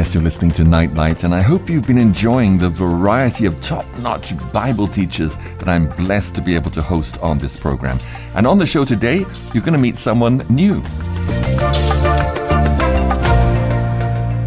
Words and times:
Yes, 0.00 0.14
you're 0.14 0.24
listening 0.24 0.50
to 0.52 0.64
Nightlight, 0.64 1.24
and 1.24 1.34
I 1.34 1.42
hope 1.42 1.68
you've 1.68 1.86
been 1.86 1.98
enjoying 1.98 2.56
the 2.56 2.70
variety 2.70 3.44
of 3.44 3.60
top 3.60 3.84
notch 3.98 4.32
Bible 4.50 4.86
teachers 4.86 5.36
that 5.58 5.68
I'm 5.68 5.90
blessed 5.90 6.34
to 6.36 6.40
be 6.40 6.54
able 6.54 6.70
to 6.70 6.80
host 6.80 7.18
on 7.18 7.36
this 7.36 7.54
program. 7.54 7.98
And 8.34 8.46
on 8.46 8.56
the 8.56 8.64
show 8.64 8.86
today, 8.86 9.26
you're 9.52 9.62
going 9.62 9.74
to 9.74 9.78
meet 9.78 9.98
someone 9.98 10.38
new. 10.48 10.76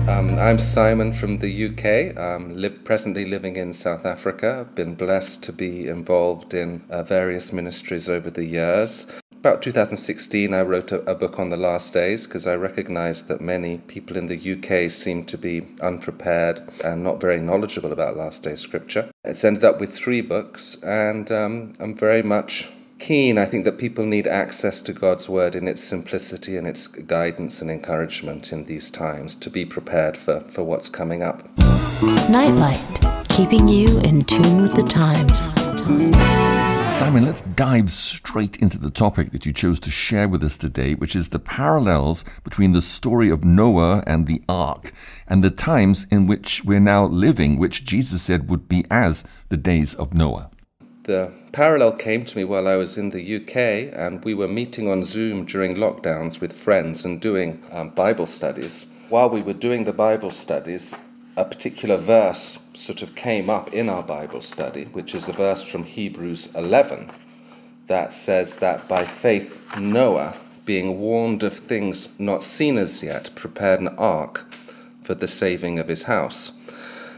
Um, 0.09 0.39
I'm 0.39 0.57
Simon 0.57 1.13
from 1.13 1.37
the 1.37 1.67
UK. 1.67 2.17
I'm 2.17 2.57
live, 2.59 2.83
presently 2.83 3.25
living 3.25 3.57
in 3.57 3.73
South 3.73 4.07
Africa. 4.07 4.61
I've 4.61 4.73
been 4.73 4.95
blessed 4.95 5.43
to 5.43 5.53
be 5.53 5.87
involved 5.87 6.55
in 6.55 6.83
uh, 6.89 7.03
various 7.03 7.53
ministries 7.53 8.09
over 8.09 8.31
the 8.31 8.43
years 8.43 9.05
about 9.43 9.61
2016, 9.61 10.53
I 10.53 10.61
wrote 10.61 10.93
a, 10.93 11.01
a, 11.01 11.15
book 11.15 11.37
on 11.37 11.49
the 11.49 11.57
last 11.57 11.91
days 11.91 12.25
because 12.25 12.47
I 12.47 12.55
recognized 12.55 13.27
that 13.27 13.41
many 13.41 13.77
people 13.77 14.15
in 14.15 14.27
the 14.27 14.53
UK 14.53 14.89
seem 14.89 15.25
to 15.25 15.37
be 15.37 15.67
unprepared 15.81 16.61
and 16.81 17.03
not 17.03 17.19
very 17.19 17.41
knowledgeable 17.41 17.91
about 17.91 18.15
last 18.15 18.41
day 18.41 18.55
scripture. 18.55 19.09
It's 19.25 19.43
ended 19.43 19.65
up 19.65 19.81
with 19.81 19.93
three 19.93 20.21
books, 20.21 20.77
and 20.81 21.29
um, 21.29 21.73
I'm 21.81 21.93
very 21.93 22.23
much 22.23 22.69
keen. 22.99 23.37
I 23.37 23.43
think 23.43 23.65
that 23.65 23.77
people 23.77 24.05
need 24.05 24.27
access 24.27 24.79
to 24.79 24.93
God's 24.93 25.27
word 25.27 25.55
in 25.55 25.67
its 25.67 25.83
simplicity 25.83 26.55
and 26.55 26.65
its 26.65 26.87
guidance 26.87 27.61
and 27.61 27.69
encouragement 27.69 28.53
in 28.53 28.63
these 28.63 28.89
times 28.89 29.35
to 29.35 29.49
be 29.49 29.65
prepared 29.65 30.15
for, 30.15 30.39
for 30.51 30.63
what's 30.63 30.87
coming 30.87 31.21
up. 31.21 31.43
Nightlight, 32.29 32.79
keeping 33.27 33.67
you 33.67 33.99
in 34.05 34.23
tune 34.23 34.61
with 34.61 34.73
the 34.73 34.83
times. 34.83 36.62
Simon, 36.93 37.25
let's 37.25 37.41
dive 37.41 37.91
straight 37.91 38.57
into 38.57 38.77
the 38.77 38.91
topic 38.91 39.31
that 39.31 39.47
you 39.47 39.51
chose 39.51 39.79
to 39.79 39.89
share 39.89 40.29
with 40.29 40.43
us 40.43 40.57
today, 40.57 40.93
which 40.93 41.15
is 41.15 41.29
the 41.29 41.39
parallels 41.39 42.23
between 42.43 42.71
the 42.71 42.83
story 42.83 43.31
of 43.31 43.43
Noah 43.43 44.03
and 44.05 44.27
the 44.27 44.43
ark 44.47 44.93
and 45.27 45.43
the 45.43 45.49
times 45.49 46.05
in 46.11 46.27
which 46.27 46.63
we're 46.63 46.79
now 46.79 47.05
living, 47.05 47.57
which 47.57 47.83
Jesus 47.83 48.21
said 48.21 48.47
would 48.47 48.69
be 48.69 48.85
as 48.91 49.23
the 49.49 49.57
days 49.57 49.95
of 49.95 50.13
Noah. 50.13 50.51
The 51.05 51.31
parallel 51.51 51.93
came 51.93 52.25
to 52.25 52.37
me 52.37 52.43
while 52.43 52.67
I 52.67 52.75
was 52.75 52.95
in 52.95 53.09
the 53.09 53.37
UK, 53.37 53.91
and 53.97 54.23
we 54.23 54.35
were 54.35 54.47
meeting 54.47 54.87
on 54.87 55.03
Zoom 55.03 55.45
during 55.45 55.75
lockdowns 55.75 56.39
with 56.39 56.53
friends 56.53 57.05
and 57.05 57.19
doing 57.19 57.59
um, 57.71 57.89
Bible 57.89 58.27
studies. 58.27 58.85
While 59.09 59.31
we 59.31 59.41
were 59.41 59.53
doing 59.53 59.83
the 59.83 59.93
Bible 59.93 60.29
studies, 60.29 60.95
a 61.35 61.45
particular 61.45 61.97
verse 61.97 62.59
sort 62.73 63.01
of 63.01 63.15
came 63.15 63.49
up 63.49 63.73
in 63.73 63.89
our 63.89 64.03
Bible 64.03 64.41
study, 64.41 64.85
which 64.85 65.15
is 65.15 65.27
a 65.27 65.33
verse 65.33 65.63
from 65.63 65.83
Hebrews 65.83 66.49
11 66.55 67.09
that 67.87 68.13
says 68.13 68.57
that 68.57 68.87
by 68.87 69.03
faith 69.03 69.77
Noah, 69.79 70.35
being 70.65 70.99
warned 70.99 71.43
of 71.43 71.53
things 71.53 72.07
not 72.17 72.43
seen 72.43 72.77
as 72.77 73.03
yet, 73.03 73.31
prepared 73.35 73.81
an 73.81 73.89
ark 73.97 74.45
for 75.03 75.13
the 75.15 75.27
saving 75.27 75.79
of 75.79 75.87
his 75.87 76.03
house. 76.03 76.51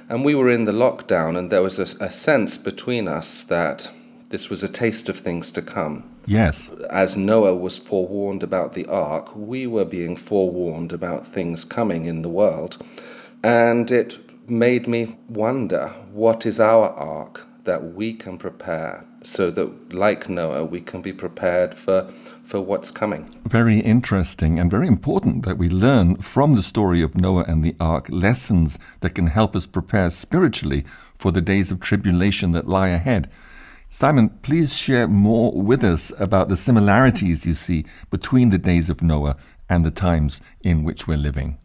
And 0.09 0.23
we 0.23 0.33
were 0.35 0.49
in 0.49 0.65
the 0.65 0.71
lockdown, 0.71 1.37
and 1.37 1.51
there 1.51 1.61
was 1.61 1.79
a, 1.79 2.03
a 2.03 2.09
sense 2.09 2.57
between 2.57 3.07
us 3.07 3.43
that 3.45 3.89
this 4.29 4.49
was 4.49 4.63
a 4.63 4.67
taste 4.67 5.09
of 5.09 5.17
things 5.17 5.51
to 5.51 5.61
come. 5.61 6.03
Yes. 6.25 6.71
As 6.89 7.15
Noah 7.15 7.55
was 7.55 7.77
forewarned 7.77 8.43
about 8.43 8.73
the 8.73 8.85
ark, 8.87 9.35
we 9.35 9.67
were 9.67 9.85
being 9.85 10.15
forewarned 10.15 10.93
about 10.93 11.27
things 11.27 11.63
coming 11.63 12.05
in 12.05 12.23
the 12.23 12.29
world. 12.29 12.83
And 13.45 13.91
it 13.91 14.17
made 14.49 14.87
me 14.87 15.19
wonder 15.29 15.89
what 16.11 16.47
is 16.47 16.59
our 16.59 16.89
ark 16.89 17.45
that 17.65 17.93
we 17.93 18.15
can 18.15 18.39
prepare 18.39 19.05
so 19.21 19.51
that, 19.51 19.93
like 19.93 20.27
Noah, 20.27 20.65
we 20.65 20.81
can 20.81 21.03
be 21.03 21.13
prepared 21.13 21.75
for, 21.75 22.11
for 22.43 22.59
what's 22.59 22.89
coming. 22.89 23.39
Very 23.45 23.81
interesting 23.81 24.57
and 24.59 24.71
very 24.71 24.87
important 24.87 25.45
that 25.45 25.59
we 25.59 25.69
learn 25.69 26.15
from 26.15 26.55
the 26.55 26.63
story 26.63 27.03
of 27.03 27.13
Noah 27.13 27.45
and 27.47 27.63
the 27.63 27.75
ark 27.79 28.07
lessons 28.09 28.79
that 29.01 29.13
can 29.13 29.27
help 29.27 29.55
us 29.55 29.67
prepare 29.67 30.09
spiritually 30.09 30.83
for 31.13 31.31
the 31.31 31.39
days 31.39 31.69
of 31.69 31.79
tribulation 31.79 32.51
that 32.53 32.67
lie 32.67 32.87
ahead. 32.87 33.29
Simon, 33.89 34.29
please 34.41 34.75
share 34.75 35.07
more 35.07 35.51
with 35.51 35.83
us 35.83 36.11
about 36.17 36.49
the 36.49 36.57
similarities 36.57 37.45
you 37.45 37.53
see 37.53 37.85
between 38.09 38.49
the 38.49 38.57
days 38.57 38.89
of 38.89 39.03
Noah 39.03 39.37
and 39.69 39.85
the 39.85 39.91
times 39.91 40.41
in 40.63 40.83
which 40.83 41.07
we're 41.07 41.15
living. 41.15 41.59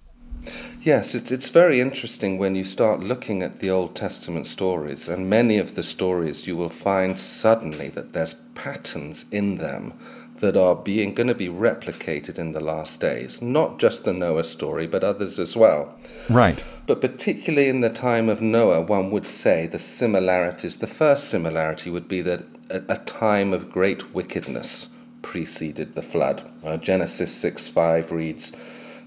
Yes, 0.83 1.15
it's, 1.15 1.31
it's 1.31 1.51
very 1.51 1.79
interesting 1.79 2.39
when 2.39 2.55
you 2.55 2.65
start 2.65 3.01
looking 3.01 3.43
at 3.43 3.61
the 3.61 3.69
Old 3.69 3.95
Testament 3.95 4.47
stories, 4.47 5.09
and 5.09 5.29
many 5.29 5.59
of 5.59 5.75
the 5.75 5.83
stories 5.83 6.47
you 6.47 6.57
will 6.57 6.71
find 6.71 7.21
suddenly 7.21 7.91
that 7.91 8.15
there's 8.15 8.33
patterns 8.55 9.27
in 9.31 9.59
them 9.59 9.93
that 10.39 10.57
are 10.57 10.75
being 10.75 11.13
going 11.13 11.27
to 11.27 11.35
be 11.35 11.49
replicated 11.49 12.39
in 12.39 12.53
the 12.53 12.61
last 12.61 12.99
days. 12.99 13.43
Not 13.43 13.79
just 13.79 14.05
the 14.05 14.15
Noah 14.15 14.43
story, 14.43 14.87
but 14.87 15.05
others 15.05 15.39
as 15.39 15.55
well. 15.55 15.95
Right. 16.31 16.65
But 16.87 17.03
particularly 17.03 17.69
in 17.69 17.83
the 17.83 17.91
time 17.91 18.31
of 18.31 18.41
Noah, 18.41 18.81
one 18.81 19.11
would 19.11 19.27
say 19.27 19.67
the 19.67 19.79
similarities, 19.79 20.79
the 20.79 20.87
first 20.87 21.29
similarity 21.29 21.91
would 21.91 22.09
be 22.09 22.23
that 22.23 22.43
a, 22.71 22.83
a 22.89 22.97
time 22.97 23.53
of 23.53 23.71
great 23.71 24.15
wickedness 24.15 24.89
preceded 25.21 25.95
the 25.95 26.01
flood. 26.01 26.41
Uh, 26.65 26.79
Genesis 26.79 27.33
6 27.33 27.69
5 27.69 28.13
reads, 28.13 28.53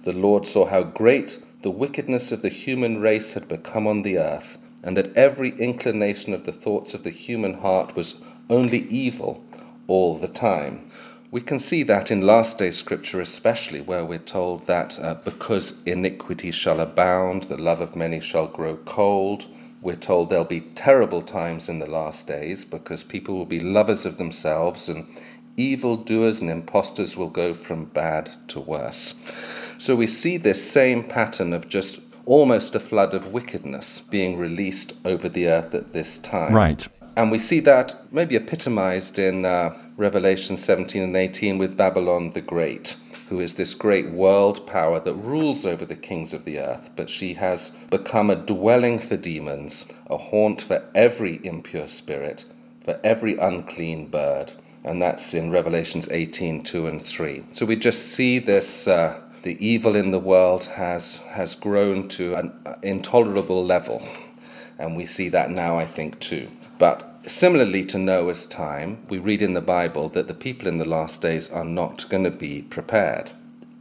The 0.04 0.14
Lord 0.14 0.46
saw 0.46 0.68
how 0.68 0.84
great 0.84 1.40
the 1.64 1.72
wickedness 1.72 2.32
of 2.34 2.42
the 2.42 2.50
human 2.50 3.00
race 3.00 3.34
had 3.34 3.48
become 3.48 3.88
on 3.88 4.02
the 4.02 4.20
earth, 4.20 4.58
and 4.84 4.98
that 4.98 5.16
every 5.16 5.50
inclination 5.58 6.34
of 6.34 6.44
the 6.44 6.52
thoughts 6.52 6.94
of 6.94 7.04
the 7.04 7.10
human 7.10 7.54
heart 7.54 7.96
was 7.96 8.16
only 8.50 8.80
evil 8.90 9.42
all 9.88 10.16
the 10.16 10.28
time. 10.28 10.92
We 11.32 11.40
can 11.40 11.60
see 11.60 11.84
that 11.84 12.12
in 12.12 12.22
last 12.22 12.58
day 12.58 12.70
scripture, 12.70 13.22
especially 13.22 13.80
where 13.80 14.04
we're 14.04 14.20
told 14.20 14.68
that 14.68 15.00
uh, 15.02 15.16
because 15.16 15.82
iniquity 15.86 16.52
shall 16.52 16.82
abound, 16.82 17.44
the 17.44 17.58
love 17.58 17.80
of 17.80 17.96
many 17.96 18.20
shall 18.20 18.48
grow 18.48 18.76
cold. 18.76 19.46
We're 19.82 19.96
told 19.96 20.30
there'll 20.30 20.46
be 20.46 20.62
terrible 20.62 21.22
times 21.22 21.70
in 21.70 21.80
the 21.80 21.90
last 21.90 22.28
days 22.28 22.66
because 22.66 23.04
people 23.04 23.36
will 23.36 23.46
be 23.46 23.60
lovers 23.60 24.06
of 24.06 24.18
themselves 24.18 24.90
and 24.90 25.08
evil 25.58 25.98
doers 25.98 26.42
and 26.42 26.50
impostors 26.50 27.16
will 27.16 27.30
go 27.30 27.54
from 27.54 27.86
bad 27.86 28.30
to 28.50 28.60
worse. 28.60 29.14
So 29.78 29.96
we 29.96 30.08
see 30.08 30.38
this 30.38 30.64
same 30.64 31.04
pattern 31.04 31.54
of 31.54 31.70
just 31.70 32.00
almost 32.26 32.74
a 32.76 32.80
flood 32.80 33.14
of 33.14 33.34
wickedness 33.34 34.00
being 34.00 34.38
released 34.38 34.94
over 35.04 35.28
the 35.28 35.50
earth 35.50 35.74
at 35.76 35.92
this 35.94 36.18
time. 36.18 36.54
Right. 36.54 36.88
And 37.16 37.32
we 37.32 37.38
see 37.38 37.60
that 37.62 37.94
maybe 38.12 38.36
epitomized 38.36 39.20
in 39.20 39.46
uh, 39.46 39.78
Revelation 39.98 40.58
17 40.58 41.04
and 41.04 41.16
18 41.16 41.60
with 41.60 41.78
Babylon 41.78 42.32
the 42.32 42.42
Great, 42.42 42.96
who 43.30 43.40
is 43.40 43.54
this 43.54 43.76
great 43.76 44.10
world 44.10 44.66
power 44.66 45.00
that 45.00 45.14
rules 45.14 45.66
over 45.66 45.86
the 45.86 45.96
kings 45.96 46.34
of 46.34 46.46
the 46.46 46.60
earth. 46.60 46.90
But 46.96 47.12
she 47.12 47.36
has 47.36 47.70
become 47.92 48.32
a 48.32 48.36
dwelling 48.36 48.98
for 48.98 49.18
demons, 49.18 49.86
a 50.08 50.18
haunt 50.18 50.64
for 50.64 50.84
every 50.96 51.40
impure 51.44 51.88
spirit, 51.88 52.46
for 52.84 53.00
every 53.04 53.38
unclean 53.38 54.08
bird. 54.08 54.52
And 54.84 55.02
that's 55.02 55.34
in 55.34 55.52
Revelations 55.52 56.10
18 56.10 56.62
2 56.62 56.88
and 56.88 57.02
3. 57.02 57.44
So 57.54 57.66
we 57.66 57.76
just 57.76 58.14
see 58.14 58.40
this. 58.40 58.88
Uh, 58.88 59.20
the 59.44 59.66
evil 59.66 59.96
in 59.96 60.12
the 60.12 60.20
world 60.20 60.66
has 60.66 61.18
has 61.30 61.56
grown 61.56 62.08
to 62.10 62.36
an 62.36 62.54
intolerable 62.82 63.66
level, 63.66 64.02
and 64.80 64.96
we 64.96 65.06
see 65.06 65.30
that 65.30 65.50
now, 65.50 65.78
I 65.78 65.86
think, 65.86 66.20
too. 66.20 66.48
But 66.80 67.04
similarly 67.28 67.86
to 67.86 67.98
Noah's 67.98 68.46
time, 68.46 69.06
we 69.10 69.18
read 69.18 69.42
in 69.42 69.54
the 69.54 69.62
Bible 69.62 70.10
that 70.10 70.28
the 70.28 70.34
people 70.34 70.68
in 70.68 70.78
the 70.78 70.88
last 70.88 71.22
days 71.22 71.50
are 71.50 71.66
not 71.66 72.10
going 72.10 72.24
to 72.24 72.32
be 72.32 72.62
prepared. 72.62 73.32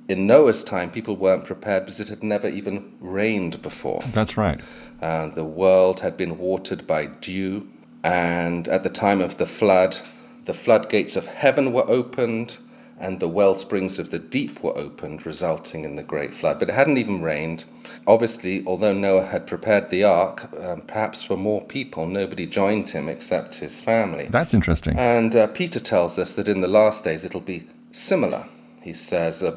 In 0.08 0.26
Noah's 0.26 0.64
time, 0.64 0.90
people 0.90 1.16
weren't 1.16 1.44
prepared 1.44 1.84
because 1.84 2.00
it 2.00 2.08
had 2.08 2.22
never 2.22 2.48
even 2.48 2.92
rained 3.00 3.62
before. 3.62 4.02
That's 4.12 4.36
right. 4.36 4.60
Uh, 5.00 5.28
the 5.28 5.44
world 5.44 6.00
had 6.00 6.16
been 6.16 6.38
watered 6.38 6.86
by 6.86 7.06
dew, 7.06 7.69
and 8.02 8.66
at 8.69 8.82
the 8.82 8.90
time 8.90 9.20
of 9.20 9.38
the 9.38 9.46
flood, 9.46 9.96
the 10.44 10.54
floodgates 10.54 11.16
of 11.16 11.26
heaven 11.26 11.72
were 11.72 11.88
opened 11.88 12.56
and 13.02 13.19
the 13.19 13.28
well 13.28 13.55
springs 13.55 13.99
of 13.99 14.11
the 14.11 14.19
deep 14.19 14.62
were 14.62 14.76
opened, 14.78 15.26
resulting 15.26 15.84
in 15.84 15.96
the 15.96 16.02
great 16.05 16.32
flood. 16.32 16.61
But 16.61 16.69
it 16.69 16.75
hadn't 16.75 16.99
even 16.99 17.20
rained. 17.20 17.64
Obviously, 18.06 18.64
although 18.64 18.93
Noah 18.93 19.26
had 19.26 19.46
prepared 19.49 19.90
the 19.90 20.05
ark, 20.05 20.49
um, 20.62 20.82
perhaps 20.82 21.22
for 21.22 21.37
more 21.37 21.62
people, 21.62 22.06
nobody 22.06 22.46
joined 22.46 22.88
him 22.88 23.08
except 23.08 23.56
his 23.56 23.81
family. 23.81 24.28
That's 24.31 24.55
interesting. 24.55 24.96
And 24.96 25.34
uh, 25.34 25.49
Peter 25.49 25.81
tells 25.81 26.19
us 26.19 26.34
that 26.34 26.46
in 26.46 26.61
the 26.61 26.69
last 26.69 27.02
days 27.02 27.25
it'll 27.25 27.40
be 27.40 27.67
similar. 27.90 28.46
He 28.81 28.93
says 28.93 29.43
uh, 29.43 29.56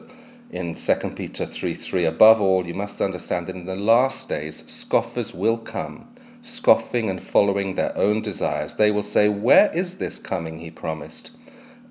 in 0.49 0.73
2 0.73 0.95
Peter 1.15 1.45
3 1.45 1.75
3, 1.75 2.05
above 2.05 2.41
all, 2.41 2.65
you 2.65 2.73
must 2.73 2.99
understand 3.01 3.47
that 3.47 3.55
in 3.55 3.65
the 3.65 3.75
last 3.75 4.27
days 4.27 4.63
scoffers 4.67 5.33
will 5.33 5.57
come, 5.57 6.07
scoffing 6.45 7.09
and 7.09 7.21
following 7.21 7.73
their 7.73 7.97
own 7.97 8.21
desires. 8.21 8.75
They 8.75 8.91
will 8.91 9.03
say, 9.03 9.27
Where 9.27 9.71
is 9.73 9.95
this 9.95 10.19
coming 10.19 10.59
he 10.59 10.69
promised? 10.69 11.31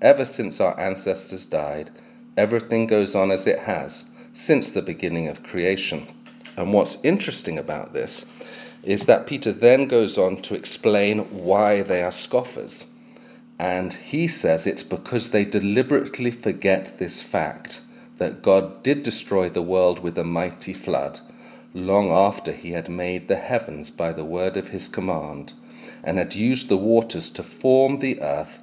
Ever 0.01 0.23
since 0.23 0.61
our 0.61 0.79
ancestors 0.79 1.45
died, 1.45 1.91
everything 2.37 2.87
goes 2.87 3.15
on 3.15 3.31
as 3.31 3.45
it 3.45 3.59
has 3.59 4.05
since 4.33 4.71
the 4.71 4.81
beginning 4.81 5.27
of 5.27 5.43
creation. 5.43 6.07
And 6.55 6.71
what's 6.71 6.97
interesting 7.03 7.57
about 7.57 7.93
this 7.93 8.25
is 8.83 9.07
that 9.07 9.27
Peter 9.27 9.51
then 9.51 9.87
goes 9.87 10.17
on 10.17 10.37
to 10.37 10.55
explain 10.55 11.19
why 11.43 11.81
they 11.81 12.01
are 12.01 12.11
scoffers. 12.11 12.85
And 13.59 13.93
he 13.93 14.27
says 14.27 14.65
it's 14.65 14.83
because 14.83 15.31
they 15.31 15.43
deliberately 15.43 16.31
forget 16.31 16.97
this 16.97 17.21
fact 17.21 17.81
that 18.19 18.41
God 18.41 18.83
did 18.83 19.03
destroy 19.03 19.49
the 19.49 19.61
world 19.61 19.99
with 19.99 20.17
a 20.17 20.23
mighty 20.23 20.73
flood, 20.73 21.19
long 21.75 22.09
after 22.09 22.51
he 22.51 22.71
had 22.71 22.89
made 22.89 23.27
the 23.27 23.35
heavens 23.35 23.91
by 23.91 24.13
the 24.13 24.25
word 24.25 24.57
of 24.57 24.69
his 24.69 24.87
command, 24.87 25.53
and 26.03 26.17
had 26.17 26.33
used 26.33 26.69
the 26.69 26.77
waters 26.77 27.29
to 27.29 27.43
form 27.43 27.99
the 27.99 28.21
earth 28.21 28.59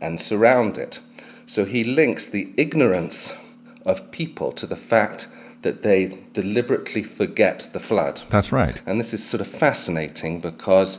and 0.00 0.20
surround 0.20 0.76
it. 0.76 0.98
So 1.46 1.64
he 1.64 1.84
links 1.84 2.28
the 2.28 2.52
ignorance 2.56 3.32
of 3.84 4.10
people 4.10 4.52
to 4.52 4.66
the 4.66 4.76
fact 4.76 5.28
that 5.62 5.82
they 5.82 6.18
deliberately 6.32 7.02
forget 7.02 7.68
the 7.72 7.80
flood. 7.80 8.20
That's 8.28 8.52
right. 8.52 8.80
And 8.84 8.98
this 8.98 9.14
is 9.14 9.24
sort 9.24 9.40
of 9.40 9.46
fascinating 9.46 10.40
because 10.40 10.98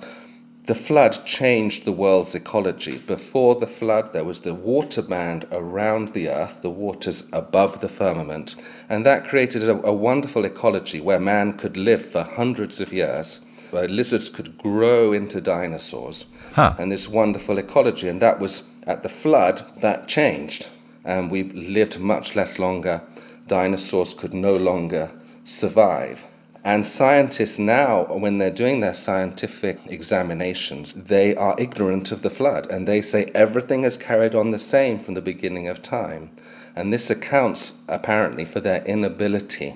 the 0.67 0.75
flood 0.75 1.17
changed 1.25 1.85
the 1.85 1.91
world's 1.93 2.35
ecology. 2.35 2.97
Before 2.97 3.55
the 3.55 3.65
flood, 3.65 4.11
there 4.11 4.25
was 4.25 4.41
the 4.41 4.53
water 4.53 5.01
band 5.01 5.47
around 5.49 6.13
the 6.13 6.27
earth, 6.27 6.61
the 6.61 6.69
waters 6.69 7.23
above 7.31 7.79
the 7.79 7.87
firmament, 7.87 8.53
and 8.89 9.05
that 9.05 9.23
created 9.29 9.63
a, 9.63 9.81
a 9.87 9.93
wonderful 9.93 10.43
ecology 10.43 10.99
where 10.99 11.21
man 11.21 11.53
could 11.53 11.77
live 11.77 12.05
for 12.05 12.21
hundreds 12.21 12.81
of 12.81 12.91
years, 12.91 13.39
where 13.71 13.87
lizards 13.87 14.27
could 14.27 14.57
grow 14.57 15.13
into 15.13 15.39
dinosaurs, 15.39 16.25
Huh. 16.53 16.73
and 16.77 16.91
this 16.91 17.07
wonderful 17.07 17.57
ecology. 17.57 18.09
And 18.09 18.21
that 18.21 18.39
was 18.41 18.63
at 18.85 19.03
the 19.03 19.09
flood 19.09 19.61
that 19.79 20.09
changed, 20.09 20.67
and 21.05 21.31
we 21.31 21.43
lived 21.43 21.97
much 21.97 22.35
less 22.35 22.59
longer. 22.59 23.01
Dinosaurs 23.47 24.13
could 24.13 24.33
no 24.33 24.55
longer 24.57 25.09
survive. 25.45 26.25
And 26.67 26.85
scientists 26.85 27.57
now, 27.57 28.03
when 28.03 28.39
they're 28.39 28.51
doing 28.51 28.81
their 28.81 28.93
scientific 28.93 29.79
examinations, 29.85 30.93
they 30.95 31.33
are 31.33 31.55
ignorant 31.57 32.11
of 32.11 32.23
the 32.23 32.29
flood 32.29 32.69
and 32.69 32.85
they 32.85 33.01
say 33.01 33.27
everything 33.33 33.83
has 33.83 33.95
carried 33.95 34.35
on 34.35 34.51
the 34.51 34.59
same 34.59 34.99
from 34.99 35.13
the 35.13 35.21
beginning 35.21 35.69
of 35.69 35.81
time. 35.81 36.29
And 36.75 36.91
this 36.91 37.09
accounts 37.09 37.71
apparently 37.87 38.43
for 38.43 38.59
their 38.59 38.83
inability 38.83 39.75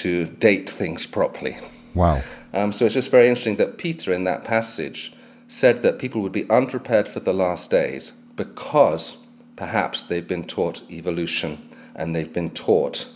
to 0.00 0.24
date 0.24 0.70
things 0.70 1.04
properly. 1.04 1.58
Wow. 1.92 2.22
Um, 2.54 2.72
so 2.72 2.86
it's 2.86 2.94
just 2.94 3.10
very 3.10 3.28
interesting 3.28 3.56
that 3.56 3.76
Peter, 3.76 4.10
in 4.14 4.24
that 4.24 4.44
passage, 4.44 5.12
said 5.48 5.82
that 5.82 5.98
people 5.98 6.22
would 6.22 6.32
be 6.32 6.48
unprepared 6.48 7.06
for 7.06 7.20
the 7.20 7.34
last 7.34 7.70
days 7.70 8.12
because 8.34 9.14
perhaps 9.56 10.04
they've 10.04 10.26
been 10.26 10.44
taught 10.44 10.90
evolution 10.90 11.68
and 11.94 12.16
they've 12.16 12.32
been 12.32 12.48
taught 12.48 13.12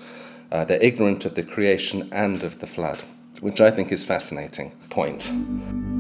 uh, 0.50 0.64
they're 0.64 0.82
ignorant 0.82 1.24
of 1.24 1.34
the 1.34 1.42
creation 1.42 2.08
and 2.12 2.42
of 2.42 2.58
the 2.60 2.66
flood, 2.66 2.98
which 3.40 3.60
I 3.60 3.70
think 3.70 3.92
is 3.92 4.04
fascinating 4.04 4.72
point. 4.90 5.32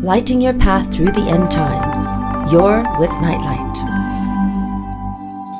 Lighting 0.02 0.40
your 0.40 0.54
path 0.54 0.92
through 0.92 1.12
the 1.12 1.28
end 1.28 1.50
times. 1.50 2.52
You're 2.52 2.82
with 2.98 3.10
Nightlight. 3.20 3.76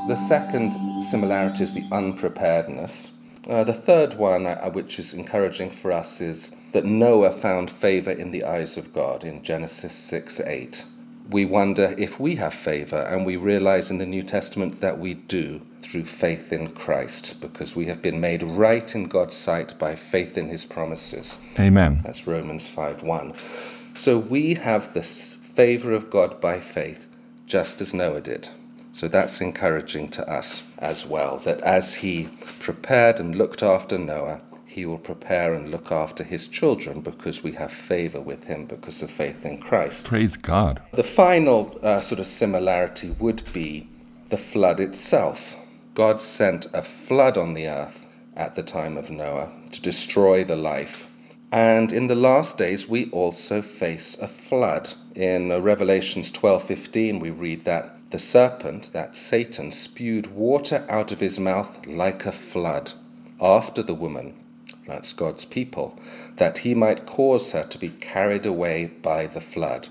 The 0.08 0.16
second 0.16 0.72
similarity 1.04 1.64
is 1.64 1.74
the 1.74 1.84
unpreparedness. 1.92 3.10
Uh, 3.48 3.64
the 3.64 3.74
third 3.74 4.14
one, 4.14 4.46
uh, 4.46 4.70
which 4.70 4.98
is 4.98 5.14
encouraging 5.14 5.70
for 5.70 5.92
us, 5.92 6.20
is 6.20 6.50
that 6.72 6.84
Noah 6.84 7.32
found 7.32 7.70
favor 7.70 8.10
in 8.10 8.30
the 8.30 8.44
eyes 8.44 8.76
of 8.76 8.92
God 8.92 9.24
in 9.24 9.42
Genesis 9.42 9.92
6 9.92 10.40
8. 10.40 10.84
We 11.30 11.44
wonder 11.44 11.94
if 11.98 12.18
we 12.18 12.36
have 12.36 12.54
favor, 12.54 12.96
and 12.96 13.26
we 13.26 13.36
realize 13.36 13.90
in 13.90 13.98
the 13.98 14.06
New 14.06 14.22
Testament 14.22 14.80
that 14.80 14.98
we 14.98 15.12
do 15.14 15.60
through 15.82 16.04
faith 16.04 16.52
in 16.54 16.70
Christ, 16.70 17.40
because 17.42 17.76
we 17.76 17.84
have 17.86 18.00
been 18.00 18.20
made 18.20 18.42
right 18.42 18.94
in 18.94 19.08
God's 19.08 19.36
sight 19.36 19.78
by 19.78 19.94
faith 19.94 20.38
in 20.38 20.48
his 20.48 20.64
promises. 20.64 21.38
Amen. 21.58 22.00
That's 22.02 22.26
Romans 22.26 22.66
5 22.68 23.02
1. 23.02 23.34
So 23.94 24.16
we 24.16 24.54
have 24.54 24.94
the 24.94 25.02
favor 25.02 25.92
of 25.92 26.08
God 26.08 26.40
by 26.40 26.60
faith, 26.60 27.08
just 27.46 27.82
as 27.82 27.92
Noah 27.92 28.22
did. 28.22 28.48
So 28.92 29.06
that's 29.06 29.40
encouraging 29.40 30.08
to 30.12 30.28
us 30.28 30.62
as 30.78 31.04
well, 31.04 31.38
that 31.40 31.62
as 31.62 31.92
he 31.92 32.30
prepared 32.60 33.20
and 33.20 33.36
looked 33.36 33.62
after 33.62 33.98
Noah, 33.98 34.40
he 34.68 34.84
will 34.84 34.98
prepare 34.98 35.54
and 35.54 35.70
look 35.70 35.90
after 35.90 36.22
his 36.22 36.46
children 36.46 37.00
because 37.00 37.42
we 37.42 37.52
have 37.52 37.72
favor 37.72 38.20
with 38.20 38.44
him 38.44 38.66
because 38.66 39.02
of 39.02 39.10
faith 39.10 39.46
in 39.46 39.58
Christ. 39.58 40.06
Praise 40.06 40.36
God. 40.36 40.82
The 40.92 41.02
final 41.02 41.76
uh, 41.82 42.02
sort 42.02 42.20
of 42.20 42.26
similarity 42.26 43.10
would 43.18 43.42
be 43.52 43.88
the 44.28 44.36
flood 44.36 44.78
itself. 44.78 45.56
God 45.94 46.20
sent 46.20 46.66
a 46.74 46.82
flood 46.82 47.38
on 47.38 47.54
the 47.54 47.66
earth 47.66 48.06
at 48.36 48.54
the 48.54 48.62
time 48.62 48.98
of 48.98 49.10
Noah 49.10 49.50
to 49.72 49.80
destroy 49.80 50.44
the 50.44 50.56
life. 50.56 51.08
And 51.50 51.90
in 51.92 52.06
the 52.06 52.14
last 52.14 52.58
days 52.58 52.86
we 52.86 53.10
also 53.10 53.62
face 53.62 54.18
a 54.20 54.28
flood. 54.28 54.92
In 55.14 55.50
uh, 55.50 55.60
Revelations 55.60 56.30
12:15 56.30 57.20
we 57.20 57.30
read 57.30 57.64
that 57.64 57.96
the 58.10 58.18
serpent, 58.18 58.92
that 58.92 59.16
Satan, 59.16 59.72
spewed 59.72 60.26
water 60.26 60.84
out 60.88 61.10
of 61.10 61.20
his 61.20 61.40
mouth 61.40 61.86
like 61.86 62.26
a 62.26 62.32
flood 62.32 62.92
after 63.40 63.82
the 63.82 63.94
woman, 63.94 64.34
that's 64.88 65.12
God's 65.12 65.44
people, 65.44 65.98
that 66.36 66.58
he 66.58 66.74
might 66.74 67.06
cause 67.06 67.52
her 67.52 67.62
to 67.64 67.78
be 67.78 67.90
carried 67.90 68.46
away 68.46 68.86
by 68.86 69.26
the 69.26 69.40
flood. 69.40 69.88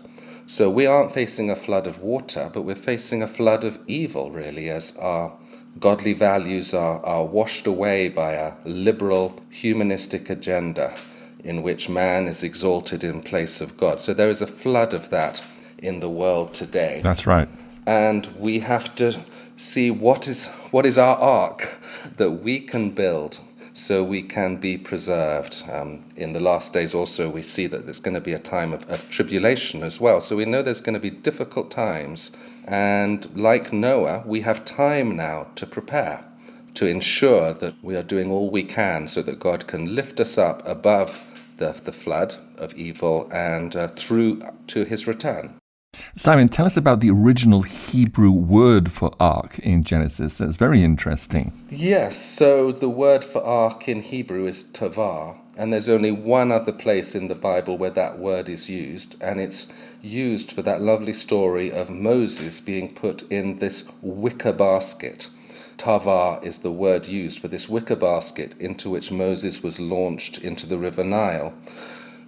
So 0.47 0.69
we 0.69 0.85
aren't 0.85 1.13
facing 1.13 1.49
a 1.49 1.55
flood 1.55 1.87
of 1.87 2.01
water, 2.01 2.49
but 2.53 2.63
we're 2.63 2.75
facing 2.75 3.21
a 3.21 3.27
flood 3.27 3.63
of 3.63 3.79
evil, 3.87 4.31
really, 4.31 4.69
as 4.69 4.95
our 4.97 5.33
godly 5.79 6.13
values 6.13 6.73
are, 6.73 7.05
are 7.05 7.25
washed 7.25 7.67
away 7.67 8.09
by 8.09 8.33
a 8.33 8.53
liberal 8.65 9.39
humanistic 9.49 10.29
agenda 10.29 10.95
in 11.43 11.63
which 11.63 11.87
man 11.87 12.27
is 12.27 12.43
exalted 12.43 13.03
in 13.03 13.21
place 13.21 13.61
of 13.61 13.77
God. 13.77 14.01
So 14.01 14.13
there 14.13 14.29
is 14.29 14.41
a 14.41 14.47
flood 14.47 14.93
of 14.93 15.09
that 15.11 15.41
in 15.77 15.99
the 15.99 16.09
world 16.09 16.53
today 16.53 17.01
That's 17.03 17.27
right. 17.27 17.47
and 17.85 18.25
we 18.39 18.59
have 18.59 18.93
to 18.95 19.19
see 19.57 19.91
what 19.91 20.27
is 20.27 20.47
what 20.71 20.85
is 20.85 20.97
our 20.97 21.17
ark 21.17 21.79
that 22.17 22.31
we 22.31 22.59
can 22.59 22.89
build 22.91 23.39
so 23.77 24.03
we 24.03 24.23
can 24.23 24.55
be 24.57 24.75
preserved. 24.75 25.63
Um, 25.71 26.03
in 26.15 26.33
the 26.33 26.39
last 26.39 26.73
days, 26.73 26.95
also, 26.95 27.29
we 27.29 27.43
see 27.43 27.67
that 27.67 27.85
there's 27.85 27.99
going 27.99 28.15
to 28.15 28.21
be 28.21 28.33
a 28.33 28.39
time 28.39 28.73
of, 28.73 28.89
of 28.89 29.07
tribulation 29.09 29.83
as 29.83 30.01
well. 30.01 30.19
So 30.19 30.35
we 30.35 30.45
know 30.45 30.63
there's 30.63 30.81
going 30.81 30.95
to 30.95 30.99
be 30.99 31.11
difficult 31.11 31.69
times, 31.69 32.31
and 32.65 33.29
like 33.37 33.71
Noah, 33.71 34.23
we 34.25 34.41
have 34.41 34.65
time 34.65 35.15
now 35.15 35.47
to 35.55 35.67
prepare. 35.67 36.25
To 36.75 36.87
ensure 36.87 37.53
that 37.53 37.75
we 37.83 37.95
are 37.95 38.03
doing 38.03 38.31
all 38.31 38.51
we 38.51 38.63
can 38.63 39.07
so 39.07 39.21
that 39.23 39.39
God 39.39 39.67
can 39.67 39.95
lift 39.95 40.19
us 40.19 40.37
up 40.37 40.67
above 40.67 41.19
the, 41.57 41.71
the 41.71 41.91
flood 41.91 42.35
of 42.57 42.75
evil 42.75 43.29
and 43.31 43.75
uh, 43.75 43.87
through 43.87 44.43
to 44.67 44.83
his 44.83 45.07
return. 45.07 45.59
Simon, 46.15 46.49
tell 46.49 46.65
us 46.65 46.77
about 46.77 46.99
the 46.99 47.09
original 47.09 47.61
Hebrew 47.61 48.31
word 48.31 48.91
for 48.91 49.11
ark 49.19 49.59
in 49.59 49.83
Genesis. 49.83 50.37
That's 50.37 50.55
very 50.55 50.83
interesting. 50.83 51.51
Yes, 51.69 52.15
so 52.15 52.71
the 52.71 52.89
word 52.89 53.23
for 53.23 53.43
ark 53.43 53.87
in 53.87 54.01
Hebrew 54.01 54.47
is 54.47 54.63
tavar, 54.63 55.37
and 55.55 55.71
there's 55.71 55.89
only 55.89 56.11
one 56.11 56.51
other 56.51 56.71
place 56.71 57.15
in 57.15 57.27
the 57.27 57.35
Bible 57.35 57.77
where 57.77 57.91
that 57.91 58.19
word 58.19 58.49
is 58.49 58.69
used, 58.69 59.15
and 59.21 59.39
it's 59.39 59.67
used 60.01 60.51
for 60.51 60.61
that 60.63 60.81
lovely 60.81 61.13
story 61.13 61.71
of 61.71 61.89
Moses 61.89 62.59
being 62.59 62.93
put 62.93 63.23
in 63.31 63.59
this 63.59 63.83
wicker 64.01 64.53
basket. 64.53 65.29
Tavar 65.77 66.43
is 66.43 66.59
the 66.59 66.71
word 66.71 67.05
used 67.05 67.39
for 67.39 67.47
this 67.47 67.69
wicker 67.69 67.95
basket 67.95 68.55
into 68.59 68.89
which 68.89 69.11
Moses 69.11 69.61
was 69.61 69.79
launched 69.79 70.39
into 70.39 70.65
the 70.65 70.77
River 70.77 71.03
Nile. 71.03 71.53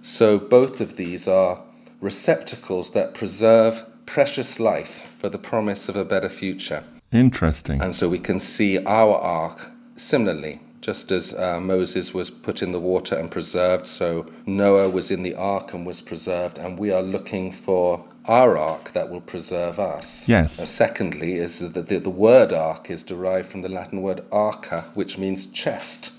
So 0.02 0.38
both 0.38 0.80
of 0.80 0.96
these 0.96 1.26
are 1.26 1.60
receptacles 2.00 2.90
that 2.90 3.14
preserve 3.14 3.84
precious 4.06 4.58
life 4.58 5.14
for 5.18 5.28
the 5.28 5.38
promise 5.38 5.88
of 5.88 5.96
a 5.96 6.04
better 6.04 6.28
future. 6.28 6.82
Interesting. 7.12 7.80
And 7.80 7.94
so 7.94 8.08
we 8.08 8.18
can 8.18 8.40
see 8.40 8.78
our 8.84 9.16
ark 9.16 9.70
similarly, 9.96 10.60
just 10.80 11.12
as 11.12 11.34
uh, 11.34 11.60
Moses 11.60 12.14
was 12.14 12.30
put 12.30 12.62
in 12.62 12.72
the 12.72 12.80
water 12.80 13.16
and 13.16 13.30
preserved, 13.30 13.86
so 13.86 14.26
Noah 14.46 14.88
was 14.88 15.10
in 15.10 15.22
the 15.22 15.34
ark 15.34 15.74
and 15.74 15.84
was 15.84 16.00
preserved, 16.00 16.58
and 16.58 16.78
we 16.78 16.90
are 16.90 17.02
looking 17.02 17.52
for 17.52 18.04
our 18.24 18.56
ark 18.56 18.92
that 18.92 19.10
will 19.10 19.20
preserve 19.20 19.78
us. 19.78 20.28
Yes. 20.28 20.60
Uh, 20.60 20.66
secondly, 20.66 21.34
is 21.34 21.58
that 21.58 21.86
the, 21.88 21.98
the 21.98 22.10
word 22.10 22.52
ark 22.52 22.90
is 22.90 23.02
derived 23.02 23.48
from 23.48 23.62
the 23.62 23.68
Latin 23.68 24.02
word 24.02 24.22
arca, 24.32 24.86
which 24.94 25.18
means 25.18 25.46
chest. 25.46 26.12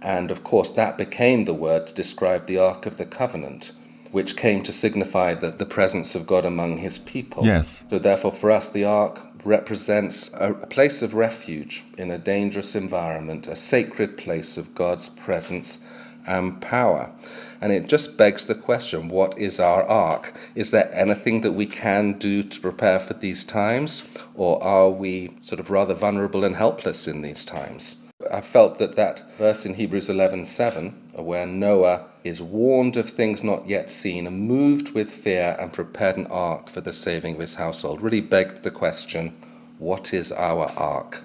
And 0.00 0.30
of 0.30 0.44
course, 0.44 0.72
that 0.72 0.96
became 0.96 1.44
the 1.44 1.54
word 1.54 1.88
to 1.88 1.94
describe 1.94 2.46
the 2.46 2.58
Ark 2.58 2.86
of 2.86 2.96
the 2.96 3.04
Covenant, 3.04 3.72
which 4.12 4.36
came 4.36 4.62
to 4.62 4.72
signify 4.72 5.34
the, 5.34 5.50
the 5.50 5.66
presence 5.66 6.14
of 6.14 6.26
God 6.26 6.44
among 6.44 6.78
his 6.78 6.98
people. 6.98 7.44
Yes. 7.44 7.82
So, 7.90 7.98
therefore, 7.98 8.32
for 8.32 8.50
us, 8.50 8.68
the 8.70 8.84
ark 8.84 9.20
represents 9.44 10.30
a, 10.34 10.52
place 10.52 11.02
of 11.02 11.14
refuge 11.14 11.84
in 11.96 12.10
a 12.10 12.18
dangerous 12.18 12.74
environment, 12.74 13.46
a 13.46 13.56
sacred 13.56 14.16
place 14.16 14.56
of 14.56 14.74
God's 14.74 15.08
presence 15.08 15.78
and 16.26 16.60
power. 16.60 17.10
And 17.60 17.72
it 17.72 17.88
just 17.88 18.16
begs 18.16 18.46
the 18.46 18.54
question 18.54 19.08
what 19.08 19.38
is 19.38 19.58
our 19.58 19.82
ark? 19.82 20.32
Is 20.54 20.70
there 20.70 20.90
anything 20.92 21.40
that 21.40 21.52
we 21.52 21.66
can 21.66 22.12
do 22.12 22.42
to 22.42 22.60
prepare 22.60 22.98
for 22.98 23.14
these 23.14 23.44
times? 23.44 24.02
Or 24.34 24.62
are 24.62 24.90
we 24.90 25.36
sort 25.40 25.60
of 25.60 25.70
rather 25.70 25.94
vulnerable 25.94 26.44
and 26.44 26.54
helpless 26.54 27.08
in 27.08 27.22
these 27.22 27.44
times? 27.44 27.96
I 28.32 28.40
felt 28.40 28.78
that 28.78 28.96
that 28.96 29.22
verse 29.38 29.64
in 29.64 29.74
Hebrews 29.74 30.08
11:7, 30.08 30.92
where 31.24 31.46
Noah 31.46 32.06
is 32.28 32.42
warned 32.42 32.96
of 32.96 33.08
things 33.08 33.42
not 33.42 33.68
yet 33.68 33.90
seen, 33.90 34.26
and 34.26 34.38
moved 34.38 34.90
with 34.90 35.10
fear 35.10 35.56
and 35.58 35.72
prepared 35.72 36.16
an 36.16 36.26
ark 36.26 36.68
for 36.68 36.80
the 36.80 36.92
saving 36.92 37.34
of 37.34 37.40
his 37.40 37.54
household, 37.54 38.02
really 38.02 38.20
begged 38.20 38.62
the 38.62 38.70
question, 38.70 39.34
what 39.78 40.12
is 40.12 40.30
our 40.30 40.66
ark? 40.76 41.20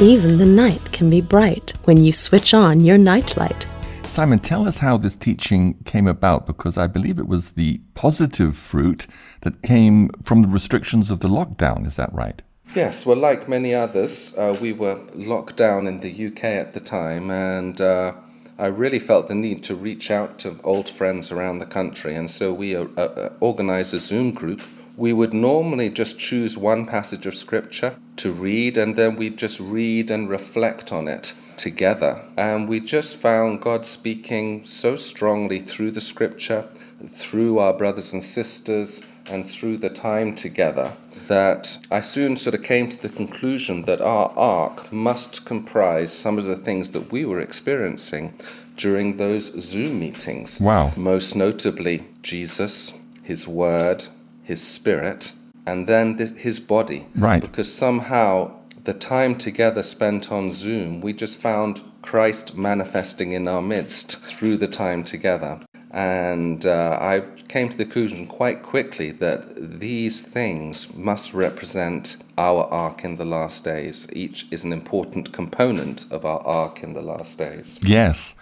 Even 0.00 0.38
the 0.38 0.46
night 0.46 0.92
can 0.92 1.10
be 1.10 1.20
bright 1.20 1.72
when 1.84 2.04
you 2.04 2.12
switch 2.12 2.54
on 2.54 2.80
your 2.80 2.98
nightlight. 2.98 3.66
Simon, 4.04 4.38
tell 4.38 4.66
us 4.66 4.78
how 4.78 4.96
this 4.96 5.16
teaching 5.16 5.74
came 5.84 6.06
about 6.06 6.46
because 6.46 6.78
I 6.78 6.86
believe 6.86 7.18
it 7.18 7.26
was 7.26 7.50
the 7.50 7.80
positive 7.94 8.56
fruit 8.56 9.06
that 9.40 9.62
came 9.62 10.08
from 10.24 10.42
the 10.42 10.48
restrictions 10.48 11.10
of 11.10 11.20
the 11.20 11.28
lockdown. 11.28 11.86
Is 11.86 11.96
that 11.96 12.12
right? 12.12 12.40
Yes, 12.74 13.04
well, 13.04 13.16
like 13.16 13.48
many 13.48 13.74
others, 13.74 14.34
uh, 14.36 14.56
we 14.60 14.72
were 14.72 15.02
locked 15.14 15.56
down 15.56 15.86
in 15.86 16.00
the 16.00 16.26
UK 16.28 16.44
at 16.44 16.74
the 16.74 16.80
time, 16.80 17.30
and 17.30 17.80
uh, 17.80 18.12
I 18.58 18.66
really 18.66 18.98
felt 18.98 19.28
the 19.28 19.34
need 19.34 19.64
to 19.64 19.74
reach 19.74 20.10
out 20.10 20.40
to 20.40 20.56
old 20.64 20.90
friends 20.90 21.30
around 21.30 21.58
the 21.58 21.66
country, 21.66 22.14
and 22.14 22.30
so 22.30 22.52
we 22.52 22.74
uh, 22.74 22.86
uh 22.96 23.30
organized 23.40 23.94
a 23.94 24.00
Zoom 24.00 24.32
group 24.32 24.60
we 24.98 25.12
would 25.12 25.32
normally 25.32 25.88
just 25.88 26.18
choose 26.18 26.58
one 26.58 26.84
passage 26.84 27.24
of 27.26 27.36
scripture 27.36 27.94
to 28.16 28.32
read 28.32 28.76
and 28.76 28.96
then 28.96 29.14
we'd 29.14 29.38
just 29.38 29.60
read 29.60 30.10
and 30.10 30.28
reflect 30.28 30.92
on 30.92 31.06
it 31.06 31.32
together. 31.56 32.20
And 32.36 32.68
we 32.68 32.80
just 32.80 33.16
found 33.16 33.60
God 33.60 33.86
speaking 33.86 34.66
so 34.66 34.96
strongly 34.96 35.60
through 35.60 35.92
the 35.92 36.00
scripture, 36.00 36.64
through 37.10 37.60
our 37.60 37.74
brothers 37.74 38.12
and 38.12 38.24
sisters, 38.24 39.00
and 39.30 39.48
through 39.48 39.78
the 39.78 39.90
time 39.90 40.34
together 40.34 40.92
that 41.26 41.78
I 41.90 42.00
soon 42.00 42.36
sort 42.36 42.54
of 42.54 42.62
came 42.62 42.88
to 42.88 43.02
the 43.02 43.08
conclusion 43.08 43.82
that 43.82 44.00
our 44.00 44.30
ark 44.36 44.92
must 44.92 45.44
comprise 45.44 46.12
some 46.12 46.38
of 46.38 46.44
the 46.44 46.56
things 46.56 46.90
that 46.90 47.12
we 47.12 47.24
were 47.24 47.40
experiencing 47.40 48.34
during 48.76 49.16
those 49.16 49.52
Zoom 49.60 50.00
meetings. 50.00 50.60
Wow. 50.60 50.92
Most 50.96 51.36
notably, 51.36 52.06
Jesus, 52.22 52.92
His 53.22 53.46
Word, 53.46 54.04
his 54.48 54.66
spirit, 54.66 55.30
and 55.66 55.86
then 55.86 56.16
the, 56.16 56.24
his 56.24 56.58
body. 56.58 57.06
Right. 57.14 57.42
Because 57.42 57.70
somehow 57.70 58.50
the 58.84 58.94
time 58.94 59.36
together 59.36 59.82
spent 59.82 60.32
on 60.32 60.52
Zoom, 60.52 61.02
we 61.02 61.12
just 61.12 61.36
found 61.36 61.82
Christ 62.00 62.56
manifesting 62.56 63.32
in 63.32 63.46
our 63.46 63.60
midst 63.60 64.16
through 64.20 64.56
the 64.56 64.66
time 64.66 65.04
together. 65.04 65.60
And 65.90 66.66
uh, 66.66 66.98
I 67.00 67.22
came 67.48 67.70
to 67.70 67.76
the 67.76 67.84
conclusion 67.84 68.26
quite 68.26 68.62
quickly 68.62 69.10
that 69.12 69.80
these 69.80 70.20
things 70.20 70.92
must 70.94 71.32
represent 71.32 72.18
our 72.36 72.64
ark 72.64 73.04
in 73.04 73.16
the 73.16 73.24
last 73.24 73.64
days. 73.64 74.06
Each 74.12 74.46
is 74.50 74.64
an 74.64 74.72
important 74.72 75.32
component 75.32 76.04
of 76.12 76.24
our 76.24 76.40
ark 76.46 76.82
in 76.82 76.92
the 76.92 77.02
last 77.02 77.38
days. 77.38 77.78
Yes. 77.82 78.34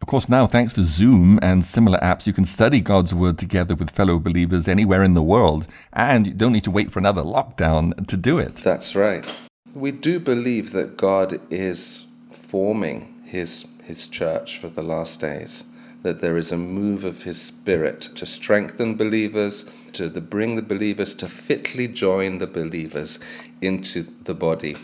Of 0.00 0.08
course, 0.08 0.28
now 0.28 0.46
thanks 0.46 0.72
to 0.74 0.84
Zoom 0.84 1.38
and 1.42 1.64
similar 1.64 1.98
apps, 1.98 2.26
you 2.26 2.32
can 2.32 2.44
study 2.44 2.80
God's 2.80 3.12
Word 3.12 3.36
together 3.36 3.74
with 3.74 3.90
fellow 3.90 4.18
believers 4.18 4.68
anywhere 4.68 5.02
in 5.02 5.14
the 5.14 5.22
world, 5.22 5.66
and 5.92 6.26
you 6.26 6.32
don't 6.32 6.52
need 6.52 6.64
to 6.64 6.70
wait 6.70 6.90
for 6.90 7.00
another 7.00 7.22
lockdown 7.22 8.06
to 8.06 8.16
do 8.16 8.38
it. 8.38 8.56
That's 8.56 8.94
right. 8.94 9.26
We 9.74 9.90
do 9.90 10.20
believe 10.20 10.72
that 10.72 10.96
God 10.96 11.40
is 11.50 12.06
forming 12.30 13.22
His, 13.26 13.66
his 13.82 14.06
church 14.06 14.58
for 14.58 14.68
the 14.68 14.82
last 14.82 15.20
days, 15.20 15.64
that 16.02 16.20
there 16.20 16.36
is 16.36 16.52
a 16.52 16.56
move 16.56 17.04
of 17.04 17.22
His 17.22 17.40
Spirit 17.40 18.02
to 18.16 18.26
strengthen 18.26 18.96
believers, 18.96 19.68
to 19.94 20.08
the, 20.08 20.20
bring 20.20 20.56
the 20.56 20.62
believers 20.62 21.14
to 21.14 21.28
fitly 21.28 21.88
join 21.88 22.38
the 22.38 22.46
believers 22.46 23.18
into 23.60 24.06
the 24.24 24.34
body 24.34 24.76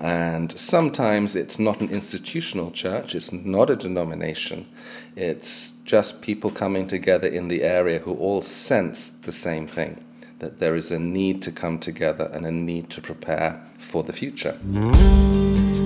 and 0.00 0.50
sometimes 0.58 1.36
it's 1.36 1.58
not 1.58 1.80
an 1.82 1.90
institutional 1.90 2.70
church, 2.70 3.14
it's 3.14 3.32
not 3.32 3.68
a 3.68 3.76
denomination, 3.76 4.66
it's 5.14 5.72
just 5.84 6.22
people 6.22 6.50
coming 6.50 6.86
together 6.86 7.28
in 7.28 7.48
the 7.48 7.62
area 7.62 7.98
who 7.98 8.14
all 8.14 8.40
sense 8.40 9.10
the 9.10 9.32
same 9.32 9.66
thing 9.66 10.02
that 10.38 10.58
there 10.58 10.74
is 10.74 10.90
a 10.90 10.98
need 10.98 11.42
to 11.42 11.52
come 11.52 11.78
together 11.78 12.30
and 12.32 12.46
a 12.46 12.50
need 12.50 12.88
to 12.88 13.02
prepare 13.02 13.62
for 13.78 14.02
the 14.02 14.12
future. 14.12 14.58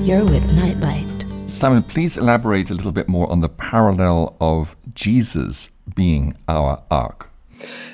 You're 0.04 0.25
with 0.25 0.52
Nightlight. 0.52 1.24
Simon, 1.54 1.84
please 1.84 2.16
elaborate 2.16 2.68
a 2.70 2.75
little 2.75 2.90
bit 2.90 3.08
more 3.08 3.30
on 3.30 3.40
the 3.40 3.49
parallel 3.49 4.37
of 4.40 4.75
Jesus 4.92 5.70
being 5.94 6.37
our 6.49 6.82
ark. 6.90 7.30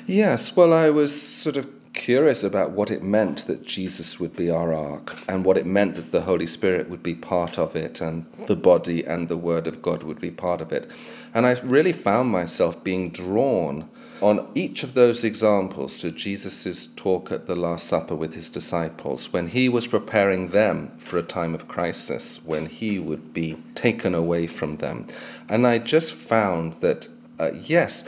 Yes, 0.07 0.55
well, 0.55 0.73
I 0.73 0.89
was 0.89 1.21
sort 1.21 1.57
of 1.57 1.69
curious 1.93 2.43
about 2.43 2.71
what 2.71 2.89
it 2.89 3.03
meant 3.03 3.45
that 3.45 3.63
Jesus 3.63 4.19
would 4.19 4.35
be 4.35 4.49
our 4.49 4.73
ark 4.73 5.15
and 5.29 5.45
what 5.45 5.57
it 5.57 5.67
meant 5.67 5.93
that 5.93 6.11
the 6.11 6.21
Holy 6.21 6.47
Spirit 6.47 6.89
would 6.89 7.03
be 7.03 7.13
part 7.13 7.59
of 7.59 7.75
it 7.75 8.01
and 8.01 8.25
the 8.47 8.55
body 8.55 9.05
and 9.05 9.29
the 9.29 9.37
Word 9.37 9.67
of 9.67 9.83
God 9.83 10.01
would 10.01 10.19
be 10.19 10.31
part 10.31 10.61
of 10.61 10.71
it. 10.71 10.89
And 11.35 11.45
I 11.45 11.51
really 11.61 11.93
found 11.93 12.31
myself 12.31 12.83
being 12.83 13.11
drawn 13.11 13.87
on 14.21 14.47
each 14.53 14.83
of 14.83 14.93
those 14.93 15.23
examples 15.23 15.97
to 15.97 16.11
Jesus' 16.11 16.87
talk 16.95 17.31
at 17.31 17.47
the 17.47 17.55
Last 17.55 17.87
Supper 17.87 18.15
with 18.15 18.35
his 18.35 18.49
disciples 18.49 19.33
when 19.33 19.47
he 19.47 19.67
was 19.67 19.87
preparing 19.87 20.49
them 20.49 20.91
for 20.99 21.17
a 21.17 21.23
time 21.23 21.55
of 21.55 21.67
crisis, 21.67 22.39
when 22.45 22.67
he 22.67 22.99
would 22.99 23.33
be 23.33 23.57
taken 23.73 24.13
away 24.13 24.45
from 24.45 24.73
them. 24.73 25.07
And 25.49 25.65
I 25.65 25.79
just 25.79 26.13
found 26.13 26.73
that, 26.81 27.09
uh, 27.39 27.51
yes, 27.63 28.03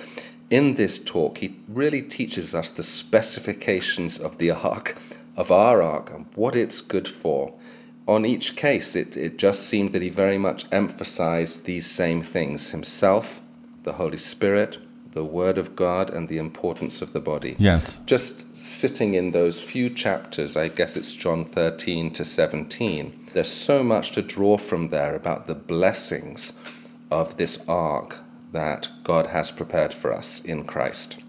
in 0.51 0.75
this 0.75 0.99
talk, 0.99 1.39
he 1.39 1.55
really 1.67 2.03
teaches 2.03 2.53
us 2.53 2.69
the 2.69 2.83
specifications 2.83 4.19
of 4.19 4.37
the 4.37 4.51
ark, 4.51 4.95
of 5.35 5.51
our 5.51 5.81
ark, 5.81 6.11
and 6.13 6.27
what 6.35 6.55
it's 6.55 6.81
good 6.81 7.07
for. 7.07 7.53
On 8.07 8.23
each 8.23 8.55
case, 8.55 8.95
it, 8.95 9.17
it 9.17 9.37
just 9.37 9.63
seemed 9.63 9.93
that 9.93 10.03
he 10.03 10.09
very 10.09 10.37
much 10.37 10.65
emphasized 10.71 11.65
these 11.65 11.87
same 11.87 12.21
things 12.21 12.69
himself, 12.69 13.41
the 13.81 13.93
Holy 13.93 14.17
Spirit, 14.17 14.77
the 15.13 15.23
Word 15.23 15.57
of 15.57 15.75
God, 15.75 16.09
and 16.09 16.27
the 16.27 16.37
importance 16.37 17.01
of 17.01 17.13
the 17.13 17.19
body. 17.19 17.55
Yes. 17.59 17.99
Just 18.05 18.43
sitting 18.63 19.13
in 19.13 19.31
those 19.31 19.59
few 19.59 19.89
chapters, 19.89 20.55
I 20.55 20.69
guess 20.69 20.95
it's 20.95 21.13
John 21.13 21.43
13 21.43 22.13
to 22.13 22.25
17, 22.25 23.29
there's 23.33 23.51
so 23.51 23.83
much 23.83 24.11
to 24.11 24.21
draw 24.21 24.57
from 24.57 24.89
there 24.89 25.15
about 25.15 25.47
the 25.47 25.55
blessings 25.55 26.53
of 27.11 27.37
this 27.37 27.59
ark 27.67 28.17
that 28.53 28.87
God 29.03 29.27
has 29.27 29.51
prepared 29.51 29.93
for 29.93 30.13
us 30.13 30.41
in 30.45 30.63
Christ. 30.63 31.19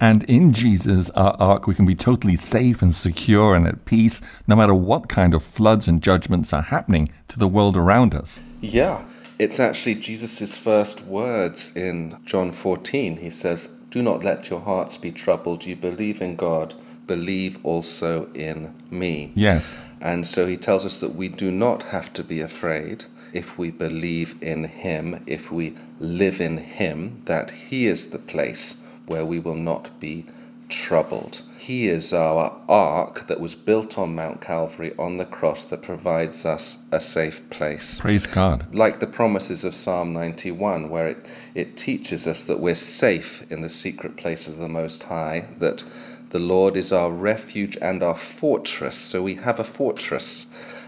And 0.00 0.24
in 0.24 0.52
Jesus, 0.54 1.10
our 1.10 1.36
ark, 1.38 1.66
we 1.66 1.74
can 1.74 1.84
be 1.84 1.94
totally 1.94 2.34
safe 2.34 2.80
and 2.80 2.92
secure 2.92 3.54
and 3.54 3.66
at 3.66 3.84
peace 3.84 4.22
no 4.48 4.56
matter 4.56 4.74
what 4.74 5.08
kind 5.08 5.34
of 5.34 5.42
floods 5.42 5.86
and 5.86 6.02
judgments 6.02 6.54
are 6.54 6.62
happening 6.62 7.10
to 7.28 7.38
the 7.38 7.46
world 7.46 7.76
around 7.76 8.14
us. 8.14 8.40
Yeah, 8.62 9.04
it's 9.40 9.58
actually 9.58 9.94
Jesus' 9.94 10.54
first 10.54 11.00
words 11.06 11.74
in 11.74 12.14
John 12.26 12.52
14. 12.52 13.16
He 13.16 13.30
says, 13.30 13.70
Do 13.90 14.02
not 14.02 14.22
let 14.22 14.50
your 14.50 14.60
hearts 14.60 14.98
be 14.98 15.10
troubled. 15.10 15.64
You 15.64 15.76
believe 15.76 16.20
in 16.20 16.36
God, 16.36 16.74
believe 17.06 17.64
also 17.64 18.28
in 18.34 18.74
me. 18.90 19.32
Yes. 19.34 19.78
And 20.02 20.26
so 20.26 20.46
he 20.46 20.58
tells 20.58 20.84
us 20.84 21.00
that 21.00 21.14
we 21.14 21.28
do 21.28 21.50
not 21.50 21.84
have 21.84 22.12
to 22.12 22.22
be 22.22 22.42
afraid 22.42 23.06
if 23.32 23.56
we 23.56 23.70
believe 23.70 24.34
in 24.42 24.64
Him, 24.64 25.22
if 25.26 25.50
we 25.50 25.74
live 26.00 26.42
in 26.42 26.58
Him, 26.58 27.22
that 27.24 27.50
He 27.50 27.86
is 27.86 28.08
the 28.08 28.18
place 28.18 28.76
where 29.06 29.24
we 29.24 29.38
will 29.38 29.54
not 29.54 29.98
be 30.00 30.26
troubled. 30.70 31.42
He 31.58 31.88
is 31.88 32.12
our 32.12 32.58
ark 32.68 33.26
that 33.26 33.40
was 33.40 33.54
built 33.54 33.98
on 33.98 34.14
Mount 34.14 34.40
Calvary 34.40 34.94
on 34.98 35.18
the 35.18 35.24
cross 35.24 35.66
that 35.66 35.82
provides 35.82 36.46
us 36.46 36.78
a 36.90 37.00
safe 37.00 37.50
place. 37.50 38.00
Praise 38.00 38.26
God. 38.26 38.74
Like 38.74 39.00
the 39.00 39.06
promises 39.06 39.64
of 39.64 39.74
Psalm 39.74 40.12
91, 40.12 40.88
where 40.88 41.08
it, 41.08 41.26
it 41.54 41.76
teaches 41.76 42.26
us 42.26 42.44
that 42.44 42.60
we're 42.60 42.74
safe 42.74 43.50
in 43.50 43.60
the 43.60 43.68
secret 43.68 44.16
place 44.16 44.48
of 44.48 44.58
the 44.58 44.68
Most 44.68 45.02
High, 45.02 45.46
that 45.58 45.84
the 46.30 46.38
Lord 46.38 46.76
is 46.76 46.92
our 46.92 47.10
refuge 47.10 47.76
and 47.82 48.02
our 48.02 48.14
fortress. 48.14 48.96
So 48.96 49.22
we 49.22 49.34
have 49.34 49.60
a 49.60 49.64
fortress, 49.64 50.46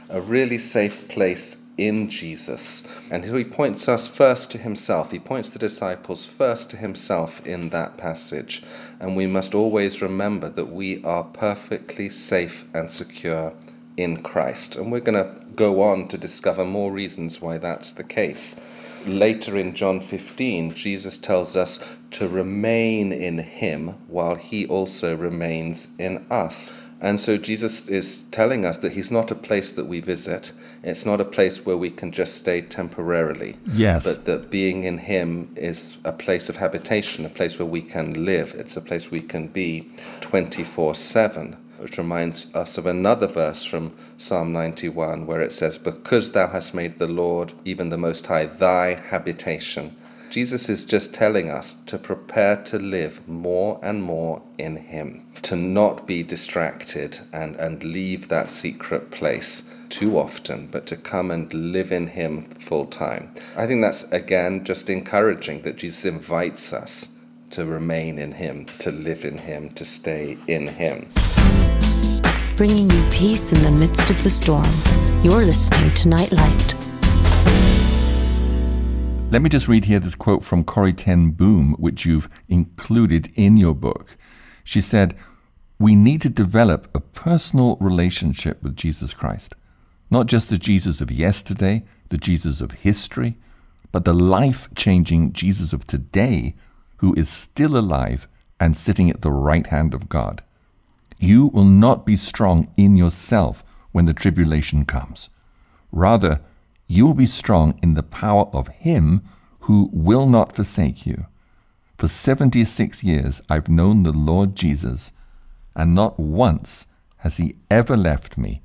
a 0.09 0.21
really 0.21 0.59
safe 0.59 1.09
place 1.09 1.57
in 1.79 2.11
Jesus. 2.11 2.87
And 3.11 3.25
he 3.25 3.45
points 3.45 3.89
us 3.89 4.07
first 4.07 4.51
to 4.53 4.59
himself. 4.59 5.11
He 5.11 5.19
points 5.19 5.51
the 5.51 5.59
disciples 5.59 6.25
first 6.25 6.71
to 6.71 6.77
himself 6.77 7.47
in 7.47 7.71
that 7.71 7.97
passage. 7.97 8.63
And 9.01 9.17
we 9.17 9.27
must 9.27 9.55
always 9.55 10.03
remember 10.03 10.49
that 10.51 10.73
we 10.73 11.03
are 11.05 11.25
perfectly 11.25 12.09
safe 12.09 12.65
and 12.75 12.91
secure 12.91 13.53
in 13.97 14.23
Christ. 14.23 14.77
And 14.77 14.93
we're 14.93 15.01
going 15.01 15.23
to 15.23 15.41
go 15.55 15.83
on 15.83 16.09
to 16.09 16.19
discover 16.19 16.65
more 16.65 16.93
reasons 16.93 17.41
why 17.41 17.59
that's 17.59 17.93
the 17.93 18.05
case. 18.05 18.61
Later 19.07 19.57
in 19.59 19.75
John 19.75 20.01
15, 20.01 20.75
Jesus 20.75 21.19
tells 21.19 21.57
us 21.57 21.79
to 22.13 22.29
remain 22.29 23.13
in 23.13 23.39
him 23.39 23.89
while 24.09 24.35
he 24.35 24.67
also 24.67 25.17
remains 25.17 25.89
in 25.99 26.27
us. 26.31 26.73
And 27.03 27.19
so 27.19 27.37
Jesus 27.37 27.89
is 27.89 28.21
telling 28.31 28.65
us 28.65 28.79
that 28.79 28.93
He's 28.93 29.11
not 29.11 29.33
a 29.33 29.35
place 29.35 29.73
that 29.73 29.87
we 29.87 29.99
visit. 29.99 30.53
It's 30.85 31.05
not 31.05 31.21
a 31.21 31.25
place 31.25 31.67
where 31.67 31.77
we 31.77 31.91
can 31.91 32.13
just 32.13 32.37
stay 32.37 32.61
temporarily. 32.61 33.57
Yes. 33.67 34.07
But 34.07 34.25
that 34.27 34.51
being 34.51 34.85
in 34.85 34.99
Him 34.99 35.53
is 35.57 35.97
a 36.05 36.13
place 36.13 36.49
of 36.49 36.55
habitation, 36.55 37.27
a 37.27 37.29
place 37.29 37.59
where 37.59 37.67
we 37.67 37.83
can 37.83 38.25
live. 38.25 38.55
It's 38.57 38.77
a 38.77 38.81
place 38.81 39.11
we 39.11 39.21
can 39.21 39.49
be 39.49 39.91
24 40.21 40.95
7. 40.95 41.57
Which 41.83 41.99
reminds 41.99 42.47
us 42.55 42.79
of 42.79 42.87
another 42.87 43.27
verse 43.27 43.65
from 43.65 43.93
Psalm 44.17 44.53
91 44.53 45.27
where 45.27 45.41
it 45.41 45.53
says, 45.53 45.79
Because 45.79 46.31
thou 46.31 46.47
hast 46.47 46.75
made 46.75 46.97
the 46.97 47.09
Lord, 47.09 47.53
even 47.65 47.89
the 47.89 47.99
Most 47.99 48.25
High, 48.25 48.47
thy 48.47 48.95
habitation. 48.95 49.97
Jesus 50.31 50.69
is 50.69 50.85
just 50.85 51.13
telling 51.13 51.51
us 51.51 51.75
to 51.87 51.99
prepare 51.99 52.57
to 52.67 52.79
live 52.79 53.21
more 53.29 53.81
and 53.83 54.01
more 54.01 54.43
in 54.59 54.77
Him, 54.77 55.27
to 55.43 55.57
not 55.57 56.07
be 56.07 56.23
distracted 56.23 57.19
and, 57.33 57.57
and 57.57 57.83
leave 57.83 58.29
that 58.29 58.49
secret 58.49 59.11
place 59.11 59.65
too 59.89 60.19
often, 60.19 60.69
but 60.71 60.87
to 60.87 60.97
come 60.97 61.33
and 61.33 61.53
live 61.53 61.91
in 61.91 62.07
Him 62.07 62.45
full 62.61 62.87
time. 62.87 63.35
I 63.57 63.67
think 63.67 63.83
that's 63.83 64.05
again 64.05 64.63
just 64.63 64.89
encouraging 64.89 65.63
that 65.63 65.79
Jesus 65.79 66.05
invites 66.05 66.73
us 66.73 67.09
to 67.51 67.65
remain 67.65 68.19
in 68.19 68.31
Him, 68.31 68.67
to 68.79 68.93
live 68.93 69.25
in 69.25 69.37
Him, 69.37 69.71
to 69.71 69.85
stay 69.85 70.39
in 70.47 70.69
Him. 70.69 71.09
Bringing 72.57 72.91
you 72.91 73.03
peace 73.11 73.51
in 73.51 73.63
the 73.63 73.71
midst 73.71 74.11
of 74.11 74.23
the 74.23 74.29
storm. 74.29 74.69
You're 75.23 75.43
listening 75.43 75.91
to 75.95 76.09
Nightlight. 76.09 76.75
Let 79.31 79.41
me 79.41 79.49
just 79.49 79.69
read 79.69 79.87
here 79.87 79.99
this 79.99 80.15
quote 80.15 80.45
from 80.45 80.63
Corrie 80.63 80.93
Ten 80.93 81.31
Boom, 81.31 81.73
which 81.79 82.05
you've 82.05 82.29
included 82.51 83.33
in 83.37 83.57
your 83.57 83.75
book. 83.75 84.19
She 84.65 84.83
said, 84.83 85.17
We 85.79 85.97
need 85.97 86.21
to 86.21 86.29
develop 86.29 86.95
a 86.95 87.01
personal 87.01 87.79
relationship 87.81 88.63
with 88.63 88.77
Jesus 88.77 89.15
Christ. 89.15 89.55
Not 90.11 90.27
just 90.27 90.51
the 90.51 90.59
Jesus 90.59 91.01
of 91.01 91.11
yesterday, 91.11 91.85
the 92.11 92.19
Jesus 92.19 92.61
of 92.61 92.73
history, 92.73 93.39
but 93.93 94.05
the 94.05 94.13
life 94.13 94.69
changing 94.75 95.33
Jesus 95.33 95.73
of 95.73 95.87
today 95.87 96.55
who 96.99 97.15
is 97.15 97.31
still 97.31 97.79
alive 97.79 98.29
and 98.61 98.77
sitting 98.77 99.09
at 99.09 99.23
the 99.23 99.33
right 99.33 99.69
hand 99.69 99.95
of 99.95 100.11
God. 100.11 100.43
You 101.23 101.47
will 101.47 101.65
not 101.65 102.05
be 102.05 102.17
strong 102.17 102.67
in 102.77 102.97
yourself 102.97 103.65
when 103.93 104.07
the 104.07 104.13
tribulation 104.13 104.85
comes. 104.85 105.29
Rather, 105.93 106.41
you 106.89 107.07
will 107.07 107.15
be 107.15 107.27
strong 107.27 107.79
in 107.81 107.95
the 107.95 108.03
power 108.03 108.47
of 108.53 108.67
Him 108.67 109.23
who 109.61 109.89
will 109.93 110.27
not 110.27 110.53
forsake 110.53 111.07
you. 111.07 111.27
For 111.97 112.09
76 112.09 113.05
years 113.05 113.41
I've 113.49 113.69
known 113.69 114.03
the 114.03 114.11
Lord 114.11 114.57
Jesus, 114.57 115.13
and 115.77 115.95
not 115.95 116.19
once 116.19 116.89
has 117.19 117.37
He 117.37 117.55
ever 117.71 117.97
left 117.97 118.37
me 118.37 118.61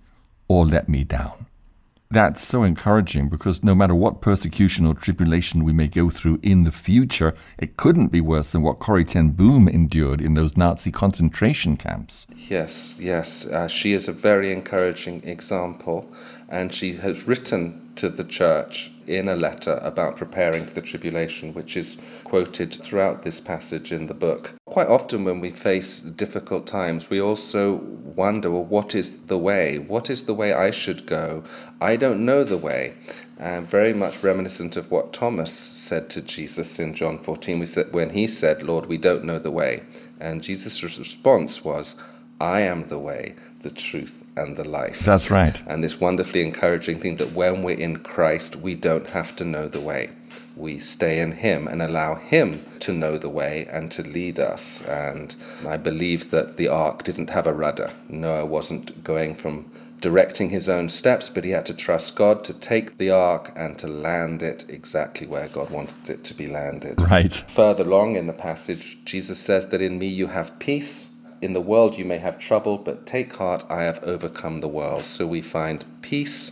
or 0.48 0.66
let 0.66 0.90
me 0.90 1.04
down. 1.04 1.47
That's 2.10 2.42
so 2.42 2.64
encouraging 2.64 3.28
because 3.28 3.64
no 3.64 3.76
matter 3.76 3.94
what 3.94 4.22
persecution 4.22 4.86
or 4.86 4.94
tribulation 4.94 5.66
we 5.66 5.74
may 5.74 5.88
go 5.88 6.10
through 6.10 6.40
in 6.42 6.64
the 6.64 6.72
future, 6.72 7.34
it 7.58 7.76
couldn't 7.76 8.08
be 8.08 8.22
worse 8.22 8.54
than 8.54 8.62
what 8.62 8.80
Corrie 8.80 9.04
Ten 9.04 9.32
Boom 9.32 9.68
endured 9.68 10.22
in 10.22 10.34
those 10.34 10.56
Nazi 10.56 10.90
concentration 10.90 11.76
camps. 11.76 12.26
Yes, 12.36 12.98
yes. 13.02 13.46
Uh, 13.46 13.68
she 13.68 13.92
is 13.92 14.08
a 14.08 14.14
very 14.14 14.54
encouraging 14.54 15.22
example, 15.28 16.10
and 16.48 16.74
she 16.74 16.94
has 16.94 17.28
written 17.28 17.87
to 17.98 18.10
the 18.10 18.24
church 18.24 18.92
in 19.08 19.30
a 19.30 19.36
letter 19.36 19.80
about 19.84 20.18
preparing 20.18 20.66
for 20.66 20.74
the 20.74 20.82
tribulation, 20.82 21.54
which 21.54 21.78
is 21.78 21.98
quoted 22.24 22.74
throughout 22.74 23.24
this 23.24 23.40
passage 23.40 23.92
in 23.92 24.08
the 24.08 24.14
book. 24.14 24.54
Quite 24.66 24.88
often, 24.88 25.24
when 25.24 25.40
we 25.40 25.52
face 25.52 26.02
difficult 26.02 26.68
times, 26.68 27.10
we 27.10 27.22
also 27.22 27.76
wonder, 27.76 28.52
well, 28.52 28.66
what 28.66 28.96
is 28.96 29.18
the 29.26 29.38
way? 29.38 29.80
What 29.80 30.10
is 30.10 30.26
the 30.26 30.34
way 30.34 30.54
I 30.54 30.72
should 30.72 31.06
go? 31.06 31.44
I 31.80 31.96
don't 31.96 32.26
know 32.26 32.44
the 32.44 32.58
way. 32.58 32.96
And 33.40 33.66
very 33.66 33.94
much 33.94 34.24
reminiscent 34.24 34.78
of 34.78 34.92
what 34.92 35.14
Thomas 35.14 35.54
said 35.54 36.10
to 36.12 36.22
Jesus 36.22 36.80
in 36.80 36.94
John 36.96 37.20
14, 37.20 37.60
we 37.60 37.66
said, 37.66 37.94
when 37.94 38.10
he 38.10 38.28
said, 38.28 38.64
Lord, 38.64 38.88
we 38.88 38.98
don't 38.98 39.26
know 39.26 39.40
the 39.40 39.52
way. 39.52 39.84
And 40.20 40.42
Jesus' 40.42 40.84
response 40.84 41.64
was, 41.64 41.96
I 42.40 42.62
am 42.62 42.88
the 42.88 43.00
way, 43.00 43.36
the 43.62 43.72
truth, 43.72 44.24
and 44.36 44.56
the 44.56 44.68
life. 44.68 45.00
That's 45.00 45.32
right. 45.32 45.60
And 45.66 45.84
this 45.84 46.00
wonderfully 46.00 46.44
encouraging 46.44 47.00
thing 47.00 47.18
that 47.18 47.34
when 47.34 47.64
we're 47.64 47.80
in 47.80 47.98
Christ, 47.98 48.56
we 48.56 48.76
don't 48.76 49.08
have 49.08 49.36
to 49.38 49.46
know 49.46 49.68
the 49.68 49.82
way. 49.82 50.12
We 50.56 50.80
stay 50.80 51.20
in 51.20 51.32
Him 51.32 51.68
and 51.68 51.82
allow 51.82 52.16
Him 52.16 52.64
to 52.82 52.94
know 52.94 53.18
the 53.18 53.30
way 53.30 53.68
and 53.72 53.92
to 53.92 54.04
lead 54.04 54.40
us. 54.40 54.84
And 54.84 55.36
I 55.66 55.78
believe 55.78 56.32
that 56.32 56.58
the 56.58 56.68
ark 56.68 57.04
didn't 57.04 57.32
have 57.32 57.48
a 57.48 57.54
rudder. 57.54 57.92
Noah 58.08 58.46
wasn't 58.46 59.04
going 59.04 59.34
from 59.36 59.66
directing 60.00 60.50
his 60.50 60.70
own 60.70 60.90
steps, 60.90 61.30
but 61.30 61.44
he 61.44 61.50
had 61.52 61.66
to 61.66 61.74
trust 61.74 62.16
God 62.16 62.44
to 62.46 62.54
take 62.54 62.98
the 62.98 63.12
ark 63.12 63.52
and 63.56 63.78
to 63.80 63.88
land 63.88 64.44
it 64.44 64.66
exactly 64.70 65.26
where 65.26 65.48
God 65.48 65.72
wanted 65.72 66.10
it 66.10 66.24
to 66.26 66.34
be 66.36 66.48
landed. 66.48 67.02
Right. 67.02 67.34
Further 67.34 67.84
along 67.84 68.16
in 68.16 68.28
the 68.28 68.34
passage, 68.34 69.00
Jesus 69.06 69.40
says 69.40 69.68
that 69.70 69.82
in 69.82 69.98
me 69.98 70.08
you 70.08 70.28
have 70.28 70.60
peace 70.60 71.14
in 71.42 71.54
the 71.54 71.62
world 71.62 71.98
you 71.98 72.06
may 72.06 72.18
have 72.18 72.40
trouble, 72.40 72.78
but 72.78 73.06
take 73.06 73.34
heart, 73.34 73.66
I 73.70 73.84
have 73.84 74.04
overcome 74.04 74.60
the 74.60 74.68
world. 74.68 75.06
So 75.06 75.26
we 75.28 75.42
find 75.42 75.84
peace 76.02 76.52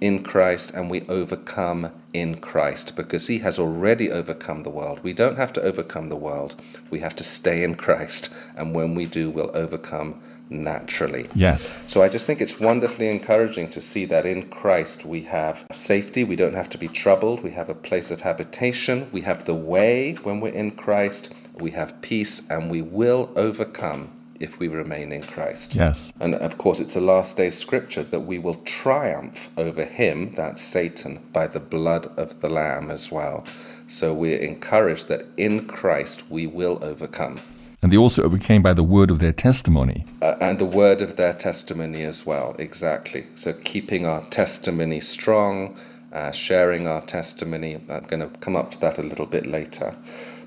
in 0.00 0.22
Christ 0.22 0.72
and 0.74 0.90
we 0.90 1.02
overcome 1.08 1.90
in 2.12 2.36
Christ 2.36 2.96
because 2.96 3.26
he 3.26 3.38
has 3.38 3.58
already 3.58 4.10
overcome 4.10 4.60
the 4.60 4.70
world. 4.70 5.00
We 5.02 5.12
don't 5.12 5.36
have 5.36 5.52
to 5.54 5.62
overcome 5.62 6.08
the 6.08 6.16
world, 6.16 6.54
we 6.90 7.00
have 7.00 7.16
to 7.16 7.24
stay 7.24 7.62
in 7.62 7.74
Christ. 7.74 8.32
And 8.56 8.74
when 8.74 8.94
we 8.94 9.06
do, 9.06 9.30
we'll 9.30 9.56
overcome 9.56 10.20
naturally. 10.50 11.26
Yes. 11.34 11.74
So 11.86 12.02
I 12.02 12.08
just 12.08 12.26
think 12.26 12.40
it's 12.40 12.60
wonderfully 12.60 13.08
encouraging 13.08 13.70
to 13.70 13.80
see 13.80 14.04
that 14.06 14.26
in 14.26 14.48
Christ 14.48 15.04
we 15.04 15.22
have 15.22 15.64
safety, 15.72 16.24
we 16.24 16.36
don't 16.36 16.54
have 16.54 16.70
to 16.70 16.78
be 16.78 16.88
troubled, 16.88 17.42
we 17.42 17.52
have 17.52 17.70
a 17.70 17.74
place 17.74 18.10
of 18.10 18.20
habitation, 18.20 19.08
we 19.10 19.22
have 19.22 19.44
the 19.44 19.54
way 19.54 20.14
when 20.22 20.40
we're 20.40 20.52
in 20.52 20.70
Christ 20.72 21.32
we 21.54 21.70
have 21.72 22.00
peace, 22.02 22.42
and 22.50 22.70
we 22.70 22.82
will 22.82 23.30
overcome 23.36 24.10
if 24.40 24.58
we 24.58 24.68
remain 24.68 25.12
in 25.12 25.22
Christ. 25.22 25.74
Yes. 25.74 26.12
And 26.20 26.34
of 26.34 26.58
course, 26.58 26.80
it's 26.80 26.96
a 26.96 27.00
last 27.00 27.36
day 27.36 27.50
scripture 27.50 28.02
that 28.04 28.20
we 28.20 28.38
will 28.38 28.56
triumph 28.56 29.48
over 29.56 29.84
him, 29.84 30.32
that 30.32 30.58
Satan, 30.58 31.20
by 31.32 31.46
the 31.46 31.60
blood 31.60 32.06
of 32.18 32.40
the 32.40 32.48
Lamb 32.48 32.90
as 32.90 33.10
well. 33.10 33.44
So 33.86 34.12
we're 34.12 34.38
encouraged 34.38 35.08
that 35.08 35.26
in 35.36 35.66
Christ 35.66 36.28
we 36.30 36.46
will 36.46 36.78
overcome. 36.82 37.40
And 37.82 37.92
they 37.92 37.98
also 37.98 38.22
overcame 38.22 38.62
by 38.62 38.72
the 38.72 38.82
word 38.82 39.10
of 39.10 39.18
their 39.18 39.32
testimony. 39.32 40.06
Uh, 40.22 40.36
and 40.40 40.58
the 40.58 40.64
word 40.64 41.02
of 41.02 41.16
their 41.16 41.34
testimony 41.34 42.02
as 42.02 42.24
well, 42.24 42.56
exactly. 42.58 43.26
So 43.34 43.52
keeping 43.52 44.06
our 44.06 44.22
testimony 44.24 45.00
strong, 45.00 45.76
uh, 46.14 46.30
sharing 46.30 46.86
our 46.86 47.02
testimony. 47.02 47.74
I'm 47.90 48.04
going 48.04 48.20
to 48.20 48.38
come 48.38 48.56
up 48.56 48.70
to 48.70 48.80
that 48.80 48.98
a 48.98 49.02
little 49.02 49.26
bit 49.26 49.46
later. 49.46 49.94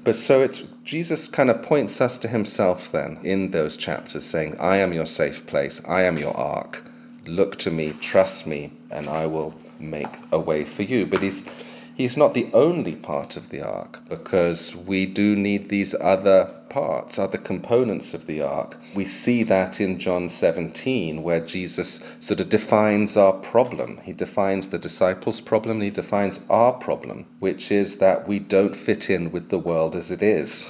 But 0.08 0.16
so 0.16 0.42
it's 0.42 0.64
Jesus 0.86 1.28
kind 1.28 1.50
of 1.50 1.64
points 1.64 2.00
us 2.00 2.18
to 2.20 2.30
himself 2.30 2.94
then 2.94 3.20
in 3.24 3.52
those 3.52 3.76
chapters, 3.76 4.24
saying, 4.24 4.56
I 4.58 4.78
am 4.78 4.94
your 4.94 5.06
safe 5.06 5.46
place, 5.46 5.82
I 5.86 6.04
am 6.04 6.18
your 6.18 6.34
ark. 6.34 6.82
Look 7.26 7.58
to 7.58 7.72
me, 7.72 7.92
trust 8.00 8.48
me, 8.48 8.72
and 8.90 9.10
I 9.10 9.26
will 9.26 9.54
make 9.80 10.08
a 10.32 10.40
way 10.40 10.64
for 10.64 10.84
you. 10.84 11.06
But 11.08 11.22
he's 11.22 11.44
he's 11.98 12.16
not 12.16 12.36
the 12.36 12.48
only 12.54 12.96
part 12.96 13.38
of 13.38 13.50
the 13.50 13.60
ark 13.60 14.00
because 14.08 14.76
we 14.76 15.08
do 15.08 15.36
need 15.36 15.68
these 15.68 15.96
other 15.96 16.46
parts, 16.70 17.18
other 17.18 17.40
components 17.40 18.14
of 18.14 18.28
the 18.28 18.40
ark. 18.40 18.78
We 18.94 19.06
see 19.06 19.42
that 19.44 19.82
in 19.82 19.98
John 19.98 20.30
17, 20.30 21.24
where 21.24 21.40
Jesus 21.40 22.04
sort 22.20 22.40
of 22.40 22.50
defines 22.50 23.18
our 23.18 23.34
problem. 23.34 24.00
He 24.04 24.14
defines 24.14 24.70
the 24.70 24.78
disciples' 24.78 25.42
problem, 25.42 25.82
he 25.82 25.90
defines 25.90 26.40
our 26.52 26.74
problem, 26.74 27.26
which 27.40 27.72
is 27.72 27.98
that 27.98 28.28
we 28.28 28.38
don't 28.38 28.76
fit 28.76 29.10
in 29.10 29.32
with 29.32 29.50
the 29.50 29.58
world 29.58 29.96
as 29.96 30.12
it 30.12 30.22
is. 30.22 30.68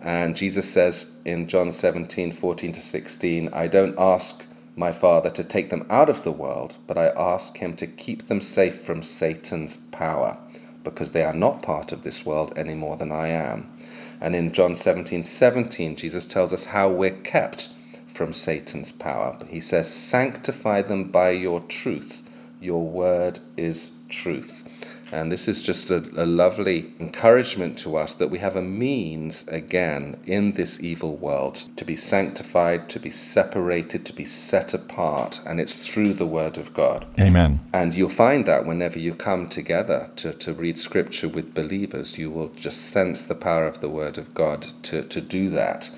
And 0.00 0.36
Jesus 0.36 0.70
says 0.70 1.10
in 1.24 1.48
John 1.48 1.72
17, 1.72 2.30
14 2.30 2.72
to 2.72 2.80
16, 2.80 3.50
I 3.52 3.66
don't 3.66 3.98
ask 3.98 4.46
my 4.76 4.92
Father 4.92 5.30
to 5.30 5.44
take 5.44 5.68
them 5.68 5.84
out 5.90 6.08
of 6.08 6.22
the 6.22 6.32
world, 6.32 6.76
but 6.86 6.96
I 6.96 7.08
ask 7.08 7.56
him 7.56 7.74
to 7.76 7.86
keep 7.86 8.28
them 8.28 8.40
safe 8.40 8.80
from 8.82 9.02
Satan's 9.02 9.76
power, 9.76 10.38
because 10.84 11.12
they 11.12 11.24
are 11.24 11.34
not 11.34 11.62
part 11.62 11.92
of 11.92 12.02
this 12.02 12.24
world 12.24 12.52
any 12.56 12.74
more 12.74 12.96
than 12.96 13.12
I 13.12 13.28
am. 13.28 13.70
And 14.20 14.36
in 14.36 14.52
John 14.52 14.76
17 14.76 15.24
17, 15.24 15.96
Jesus 15.96 16.26
tells 16.26 16.52
us 16.52 16.64
how 16.64 16.90
we're 16.90 17.10
kept 17.10 17.68
from 18.06 18.32
Satan's 18.32 18.92
power. 18.92 19.36
He 19.48 19.60
says, 19.60 19.90
Sanctify 19.90 20.82
them 20.82 21.04
by 21.04 21.30
your 21.30 21.60
truth. 21.60 22.22
Your 22.60 22.86
word 22.86 23.40
is 23.56 23.90
truth. 24.08 24.64
And 25.12 25.30
this 25.30 25.48
is 25.48 25.62
just 25.62 25.90
a, 25.90 25.98
a, 26.16 26.24
lovely 26.24 26.92
encouragement 27.00 27.78
to 27.78 27.96
us 27.96 28.14
that 28.14 28.28
we 28.28 28.38
have 28.38 28.56
a 28.56 28.62
means 28.62 29.46
again 29.48 30.16
in 30.26 30.52
this 30.52 30.80
evil 30.80 31.16
world 31.16 31.64
to 31.76 31.84
be 31.84 31.96
sanctified, 31.96 32.88
to 32.90 33.00
be 33.00 33.10
separated, 33.10 34.06
to 34.06 34.12
be 34.12 34.24
set 34.24 34.72
apart. 34.72 35.40
And 35.44 35.60
it's 35.60 35.74
through 35.74 36.14
the 36.14 36.26
Word 36.26 36.58
of 36.58 36.72
God. 36.72 37.06
Amen. 37.18 37.58
And 37.72 37.92
you'll 37.92 38.08
find 38.08 38.46
that 38.46 38.66
whenever 38.66 38.98
you 38.98 39.14
come 39.14 39.48
together 39.48 40.08
to, 40.16 40.32
to 40.34 40.52
read 40.52 40.78
Scripture 40.78 41.28
with 41.28 41.54
believers, 41.54 42.16
you 42.16 42.30
will 42.30 42.50
just 42.50 42.90
sense 42.90 43.24
the 43.24 43.34
power 43.34 43.66
of 43.66 43.80
the 43.80 43.88
Word 43.88 44.18
of 44.18 44.32
God 44.34 44.66
to, 44.84 45.02
to 45.02 45.20
do 45.20 45.50
that. 45.50 45.90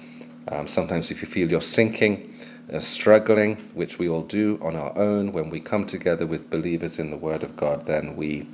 Um, 0.48 0.66
sometimes, 0.66 1.11
if 1.11 1.22
you 1.22 1.29
feel 1.29 1.51
you're 1.51 1.61
sinking, 1.61 2.35
uh, 2.72 2.81
struggling, 2.81 3.57
which 3.75 3.98
we 3.98 4.09
all 4.09 4.22
do 4.22 4.59
on 4.62 4.77
our 4.77 4.96
own, 4.98 5.33
when 5.33 5.51
we 5.51 5.61
come 5.61 5.87
together 5.87 6.27
with 6.27 6.51
believers 6.51 6.98
in 6.98 7.11
the 7.11 7.16
Word 7.16 7.42
of 7.42 7.57
God, 7.57 7.87
then 7.87 8.16
we 8.16 8.46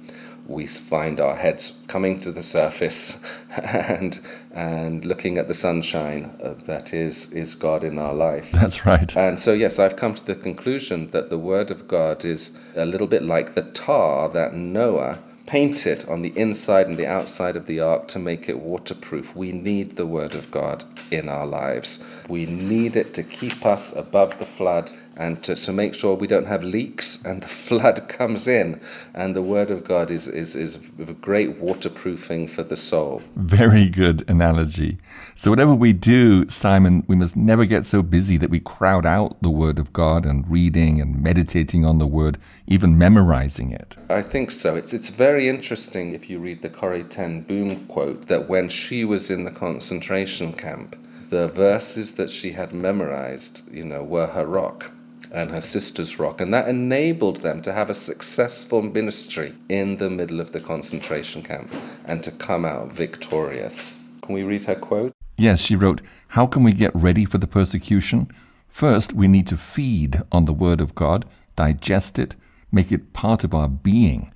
we 0.48 0.66
find 0.66 1.20
our 1.20 1.36
heads 1.36 1.72
coming 1.86 2.20
to 2.20 2.32
the 2.32 2.42
surface 2.42 3.20
and 3.50 4.18
and 4.52 5.04
looking 5.04 5.36
at 5.38 5.46
the 5.46 5.54
sunshine 5.54 6.34
uh, 6.42 6.54
that 6.64 6.94
is 6.94 7.30
is 7.32 7.54
God 7.54 7.84
in 7.84 7.98
our 7.98 8.14
life. 8.14 8.50
That's 8.50 8.86
right. 8.86 9.14
And 9.16 9.38
so 9.38 9.52
yes, 9.52 9.78
I've 9.78 9.96
come 9.96 10.14
to 10.14 10.24
the 10.24 10.34
conclusion 10.34 11.08
that 11.08 11.28
the 11.28 11.38
word 11.38 11.70
of 11.70 11.86
God 11.86 12.24
is 12.24 12.50
a 12.74 12.86
little 12.86 13.06
bit 13.06 13.22
like 13.22 13.54
the 13.54 13.62
tar 13.62 14.30
that 14.30 14.54
Noah 14.54 15.18
painted 15.48 16.06
on 16.10 16.20
the 16.20 16.38
inside 16.38 16.86
and 16.86 16.98
the 16.98 17.06
outside 17.06 17.56
of 17.56 17.64
the 17.64 17.80
ark 17.80 18.06
to 18.06 18.18
make 18.18 18.50
it 18.50 18.58
waterproof. 18.58 19.34
We 19.34 19.50
need 19.50 19.96
the 19.96 20.04
Word 20.04 20.34
of 20.34 20.50
God 20.50 20.84
in 21.10 21.30
our 21.30 21.46
lives. 21.46 21.98
We 22.28 22.44
need 22.44 22.96
it 22.96 23.14
to 23.14 23.22
keep 23.22 23.64
us 23.64 23.96
above 23.96 24.38
the 24.38 24.44
flood 24.44 24.90
and 25.18 25.42
to, 25.42 25.56
to 25.56 25.72
make 25.72 25.94
sure 25.94 26.14
we 26.14 26.28
don't 26.28 26.46
have 26.46 26.62
leaks 26.62 27.24
and 27.24 27.42
the 27.42 27.48
flood 27.68 28.08
comes 28.08 28.46
in. 28.46 28.80
And 29.14 29.34
the 29.34 29.42
Word 29.42 29.72
of 29.72 29.82
God 29.82 30.12
is, 30.12 30.28
is, 30.28 30.54
is 30.54 30.76
a 31.00 31.12
great 31.12 31.58
waterproofing 31.58 32.46
for 32.46 32.62
the 32.62 32.76
soul. 32.76 33.20
Very 33.34 33.88
good 33.88 34.28
analogy. 34.30 34.98
So, 35.34 35.50
whatever 35.50 35.74
we 35.74 35.92
do, 35.92 36.48
Simon, 36.48 37.04
we 37.08 37.16
must 37.16 37.36
never 37.36 37.64
get 37.64 37.84
so 37.84 38.02
busy 38.02 38.36
that 38.36 38.50
we 38.50 38.60
crowd 38.60 39.04
out 39.04 39.42
the 39.42 39.50
Word 39.50 39.80
of 39.80 39.92
God 39.92 40.24
and 40.24 40.48
reading 40.48 41.00
and 41.00 41.20
meditating 41.20 41.84
on 41.84 41.98
the 41.98 42.06
Word, 42.06 42.38
even 42.68 42.96
memorizing 42.96 43.72
it. 43.72 43.96
I 44.08 44.22
think 44.22 44.52
so. 44.52 44.76
It's, 44.76 44.92
it's 44.92 45.10
very 45.10 45.48
interesting 45.48 46.14
if 46.14 46.30
you 46.30 46.38
read 46.38 46.62
the 46.62 46.70
Corrie 46.70 47.02
Ten 47.02 47.42
Boom 47.42 47.86
quote 47.86 48.26
that 48.26 48.48
when 48.48 48.68
she 48.68 49.04
was 49.04 49.30
in 49.30 49.44
the 49.44 49.50
concentration 49.50 50.52
camp, 50.52 50.96
the 51.28 51.48
verses 51.48 52.14
that 52.14 52.30
she 52.30 52.52
had 52.52 52.72
memorized, 52.72 53.62
you 53.70 53.84
know, 53.84 54.02
were 54.02 54.26
her 54.26 54.46
rock 54.46 54.92
and 55.32 55.50
her 55.50 55.60
sister's 55.60 56.18
rock, 56.18 56.40
and 56.40 56.52
that 56.52 56.68
enabled 56.68 57.38
them 57.38 57.62
to 57.62 57.72
have 57.72 57.90
a 57.90 57.94
successful 57.94 58.82
ministry 58.82 59.54
in 59.68 59.96
the 59.96 60.10
middle 60.10 60.40
of 60.40 60.52
the 60.52 60.60
concentration 60.60 61.42
camp 61.42 61.72
and 62.06 62.22
to 62.22 62.30
come 62.32 62.64
out 62.64 62.92
victorious. 62.92 63.96
Can 64.22 64.34
we 64.34 64.42
read 64.42 64.64
her 64.64 64.74
quote? 64.74 65.14
Yes, 65.36 65.60
she 65.60 65.76
wrote, 65.76 66.00
How 66.28 66.46
can 66.46 66.64
we 66.64 66.72
get 66.72 66.94
ready 66.94 67.24
for 67.24 67.38
the 67.38 67.46
persecution? 67.46 68.28
First, 68.66 69.12
we 69.12 69.28
need 69.28 69.46
to 69.46 69.56
feed 69.56 70.22
on 70.32 70.44
the 70.44 70.52
Word 70.52 70.80
of 70.80 70.94
God, 70.94 71.24
digest 71.56 72.18
it, 72.18 72.34
make 72.72 72.90
it 72.90 73.12
part 73.12 73.44
of 73.44 73.54
our 73.54 73.68
being. 73.68 74.32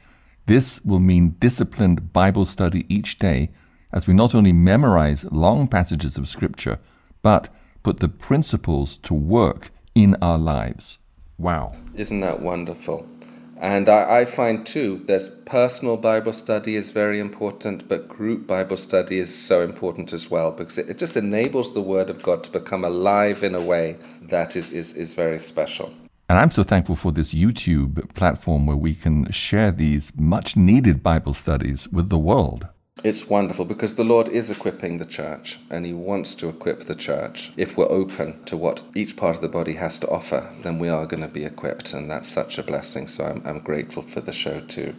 This 0.46 0.80
will 0.84 1.00
mean 1.00 1.36
disciplined 1.40 2.12
Bible 2.12 2.44
study 2.44 2.86
each 2.88 3.16
day 3.16 3.50
as 3.92 4.06
we 4.06 4.14
not 4.14 4.34
only 4.34 4.52
memorize 4.52 5.24
long 5.30 5.66
passages 5.68 6.16
of 6.16 6.28
Scripture, 6.28 6.78
but 7.20 7.48
put 7.82 8.00
the 8.00 8.08
principles 8.08 8.96
to 8.98 9.12
work 9.12 9.71
in 9.94 10.16
our 10.22 10.38
lives. 10.38 10.98
Wow. 11.38 11.74
Isn't 11.94 12.20
that 12.20 12.40
wonderful? 12.40 13.06
And 13.62 13.88
I, 13.88 14.20
I, 14.20 14.24
find 14.24 14.66
too 14.66 14.98
that 15.06 15.44
personal 15.44 15.96
Bible 15.96 16.32
study 16.32 16.74
is 16.74 16.90
very 16.90 17.20
important, 17.20 17.88
but 17.88 18.08
group 18.08 18.44
Bible 18.46 18.76
study 18.76 19.20
is 19.20 19.32
so 19.32 19.62
important 19.62 20.12
as 20.12 20.28
well 20.28 20.50
because 20.50 20.78
it, 20.78 20.90
it 20.90 20.98
just 20.98 21.16
enables 21.16 21.72
the 21.72 21.80
Word 21.80 22.10
of 22.10 22.22
God 22.22 22.42
to 22.42 22.50
become 22.50 22.84
alive 22.84 23.44
in 23.44 23.54
a 23.54 23.60
way 23.60 23.96
that 24.22 24.56
is, 24.56 24.70
is, 24.70 24.94
is 24.94 25.14
very 25.14 25.38
special. 25.38 25.94
And 26.28 26.40
I'm 26.40 26.50
so 26.50 26.64
thankful 26.64 26.96
for 26.96 27.12
this 27.12 27.34
YouTube 27.34 28.12
platform 28.14 28.66
where 28.66 28.76
we 28.76 28.94
can 28.94 29.30
share 29.30 29.70
these 29.70 30.12
much 30.16 30.56
needed 30.56 31.02
Bible 31.02 31.34
studies 31.34 31.88
with 31.88 32.08
the 32.08 32.18
world. 32.18 32.66
It's 33.04 33.28
wonderful 33.28 33.64
because 33.64 33.96
the 33.96 34.04
Lord 34.04 34.28
is 34.28 34.48
equipping 34.48 34.98
the 34.98 35.04
church 35.04 35.58
and 35.70 35.84
He 35.84 35.92
wants 35.92 36.36
to 36.36 36.48
equip 36.48 36.84
the 36.84 36.94
church. 36.94 37.50
If 37.56 37.76
we're 37.76 37.90
open 37.90 38.44
to 38.44 38.56
what 38.56 38.80
each 38.94 39.16
part 39.16 39.34
of 39.34 39.42
the 39.42 39.48
body 39.48 39.74
has 39.74 39.98
to 39.98 40.08
offer, 40.08 40.48
then 40.62 40.78
we 40.78 40.88
are 40.88 41.04
going 41.06 41.22
to 41.22 41.28
be 41.28 41.44
equipped, 41.44 41.94
and 41.94 42.08
that's 42.08 42.28
such 42.28 42.58
a 42.58 42.62
blessing. 42.62 43.08
So 43.08 43.24
I'm, 43.24 43.42
I'm 43.44 43.58
grateful 43.58 44.04
for 44.04 44.20
the 44.20 44.32
show 44.32 44.60
too. 44.60 44.94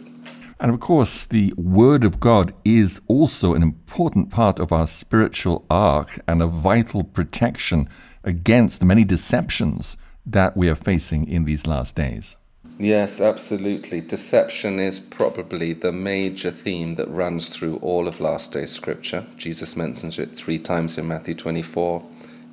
And 0.60 0.70
of 0.70 0.80
course, 0.80 1.24
the 1.24 1.54
Word 1.56 2.04
of 2.04 2.20
God 2.20 2.52
is 2.62 3.00
also 3.08 3.54
an 3.54 3.62
important 3.62 4.30
part 4.30 4.58
of 4.58 4.70
our 4.70 4.86
spiritual 4.86 5.64
ark 5.70 6.20
and 6.28 6.42
a 6.42 6.46
vital 6.46 7.04
protection 7.04 7.88
against 8.22 8.80
the 8.80 8.86
many 8.86 9.04
deceptions 9.04 9.96
that 10.26 10.58
we 10.58 10.68
are 10.68 10.74
facing 10.74 11.26
in 11.26 11.44
these 11.44 11.66
last 11.66 11.96
days. 11.96 12.36
Yes, 12.78 13.20
absolutely. 13.20 14.00
Deception 14.00 14.80
is 14.80 14.98
probably 14.98 15.74
the 15.74 15.92
major 15.92 16.50
theme 16.50 16.92
that 16.92 17.08
runs 17.08 17.48
through 17.48 17.76
all 17.76 18.08
of 18.08 18.20
last 18.20 18.52
day 18.52 18.66
scripture. 18.66 19.24
Jesus 19.36 19.76
mentions 19.76 20.18
it 20.18 20.32
three 20.32 20.58
times 20.58 20.98
in 20.98 21.06
Matthew 21.06 21.34
24 21.34 22.02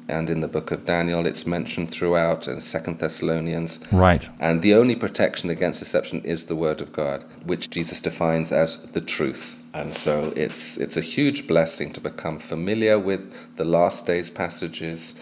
and 0.08 0.30
in 0.30 0.42
the 0.42 0.48
book 0.48 0.72
of 0.72 0.86
Daniel 0.86 1.26
it's 1.26 1.48
mentioned 1.48 1.90
throughout 1.90 2.48
and 2.48 2.62
Second 2.62 3.00
Thessalonians. 3.00 3.80
Right. 3.92 4.28
And 4.40 4.62
the 4.62 4.76
only 4.76 4.96
protection 4.96 5.50
against 5.50 5.80
deception 5.80 6.22
is 6.22 6.46
the 6.46 6.56
word 6.56 6.82
of 6.82 6.94
God, 6.94 7.24
which 7.46 7.70
Jesus 7.70 8.00
defines 8.00 8.52
as 8.52 8.78
the 8.78 9.02
truth. 9.02 9.56
And 9.74 9.96
so 9.96 10.34
it's 10.36 10.78
it's 10.78 10.98
a 10.98 11.02
huge 11.02 11.48
blessing 11.48 11.94
to 11.94 12.02
become 12.02 12.40
familiar 12.40 13.00
with 13.00 13.56
the 13.56 13.66
last 13.66 14.06
days 14.06 14.30
passages 14.30 15.20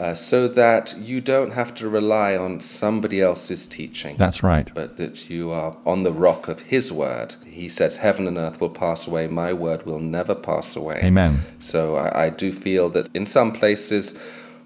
uh, 0.00 0.14
so 0.14 0.48
that 0.48 0.96
you 0.98 1.20
don't 1.20 1.50
have 1.50 1.74
to 1.74 1.86
rely 1.86 2.34
on 2.34 2.62
somebody 2.62 3.20
else's 3.20 3.66
teaching. 3.66 4.16
That's 4.16 4.42
right. 4.42 4.70
But 4.74 4.96
that 4.96 5.28
you 5.28 5.50
are 5.50 5.76
on 5.84 6.04
the 6.04 6.12
rock 6.12 6.48
of 6.48 6.58
His 6.58 6.90
word. 6.90 7.34
He 7.44 7.68
says, 7.68 7.98
Heaven 7.98 8.26
and 8.26 8.38
earth 8.38 8.62
will 8.62 8.70
pass 8.70 9.06
away, 9.06 9.26
my 9.26 9.52
word 9.52 9.84
will 9.84 10.00
never 10.00 10.34
pass 10.34 10.74
away. 10.74 11.02
Amen. 11.04 11.38
So 11.58 11.96
I, 11.96 12.24
I 12.24 12.30
do 12.30 12.50
feel 12.50 12.88
that 12.90 13.10
in 13.12 13.26
some 13.26 13.52
places, 13.52 14.18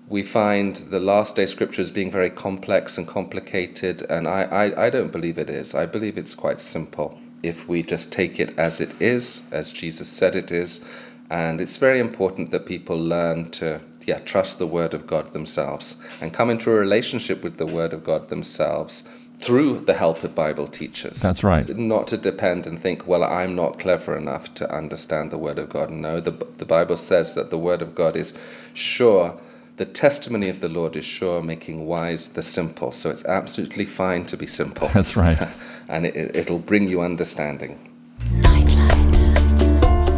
we 0.08 0.22
find 0.22 0.76
the 0.76 1.00
last 1.00 1.34
day 1.34 1.46
scriptures 1.46 1.90
being 1.90 2.12
very 2.12 2.30
complex 2.30 2.96
and 2.98 3.08
complicated, 3.08 4.02
and 4.08 4.28
I, 4.28 4.42
I, 4.42 4.86
I 4.86 4.90
don't 4.90 5.10
believe 5.10 5.38
it 5.38 5.50
is. 5.50 5.74
I 5.74 5.86
believe 5.86 6.16
it's 6.16 6.34
quite 6.36 6.60
simple 6.60 7.18
if 7.42 7.66
we 7.66 7.82
just 7.82 8.12
take 8.12 8.38
it 8.38 8.56
as 8.58 8.80
it 8.80 9.02
is, 9.02 9.42
as 9.50 9.72
Jesus 9.72 10.08
said 10.08 10.36
it 10.36 10.52
is. 10.52 10.84
And 11.30 11.60
it's 11.60 11.78
very 11.78 12.00
important 12.00 12.50
that 12.50 12.66
people 12.66 12.98
learn 12.98 13.50
to 13.52 13.80
yeah, 14.06 14.18
trust 14.18 14.58
the 14.58 14.66
Word 14.66 14.94
of 14.94 15.06
God 15.06 15.32
themselves 15.32 15.96
and 16.20 16.32
come 16.32 16.50
into 16.50 16.70
a 16.70 16.74
relationship 16.74 17.42
with 17.42 17.56
the 17.56 17.66
Word 17.66 17.92
of 17.92 18.04
God 18.04 18.28
themselves 18.28 19.04
through 19.40 19.80
the 19.80 19.94
help 19.94 20.22
of 20.22 20.34
Bible 20.34 20.66
teachers. 20.66 21.20
That's 21.20 21.42
right. 21.42 21.68
Not 21.76 22.08
to 22.08 22.16
depend 22.16 22.66
and 22.66 22.78
think, 22.78 23.06
well, 23.06 23.24
I'm 23.24 23.54
not 23.54 23.78
clever 23.78 24.16
enough 24.16 24.54
to 24.54 24.72
understand 24.72 25.30
the 25.30 25.38
Word 25.38 25.58
of 25.58 25.68
God. 25.68 25.90
No, 25.90 26.20
the, 26.20 26.32
the 26.58 26.64
Bible 26.64 26.96
says 26.96 27.34
that 27.34 27.50
the 27.50 27.58
Word 27.58 27.82
of 27.82 27.94
God 27.94 28.16
is 28.16 28.34
sure. 28.74 29.38
The 29.76 29.86
testimony 29.86 30.50
of 30.50 30.60
the 30.60 30.68
Lord 30.68 30.96
is 30.96 31.04
sure, 31.04 31.42
making 31.42 31.86
wise 31.86 32.28
the 32.30 32.42
simple. 32.42 32.92
So 32.92 33.10
it's 33.10 33.24
absolutely 33.24 33.86
fine 33.86 34.24
to 34.26 34.36
be 34.36 34.46
simple. 34.46 34.88
That's 34.88 35.16
right. 35.16 35.48
and 35.88 36.06
it, 36.06 36.36
it'll 36.36 36.60
bring 36.60 36.88
you 36.88 37.00
understanding. 37.02 37.78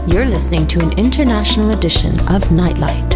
You're 0.09 0.25
listening 0.25 0.69
to 0.69 0.81
an 0.85 0.97
international 0.97 1.73
edition 1.73 2.21
of 2.29 2.53
Nightlight 2.53 3.13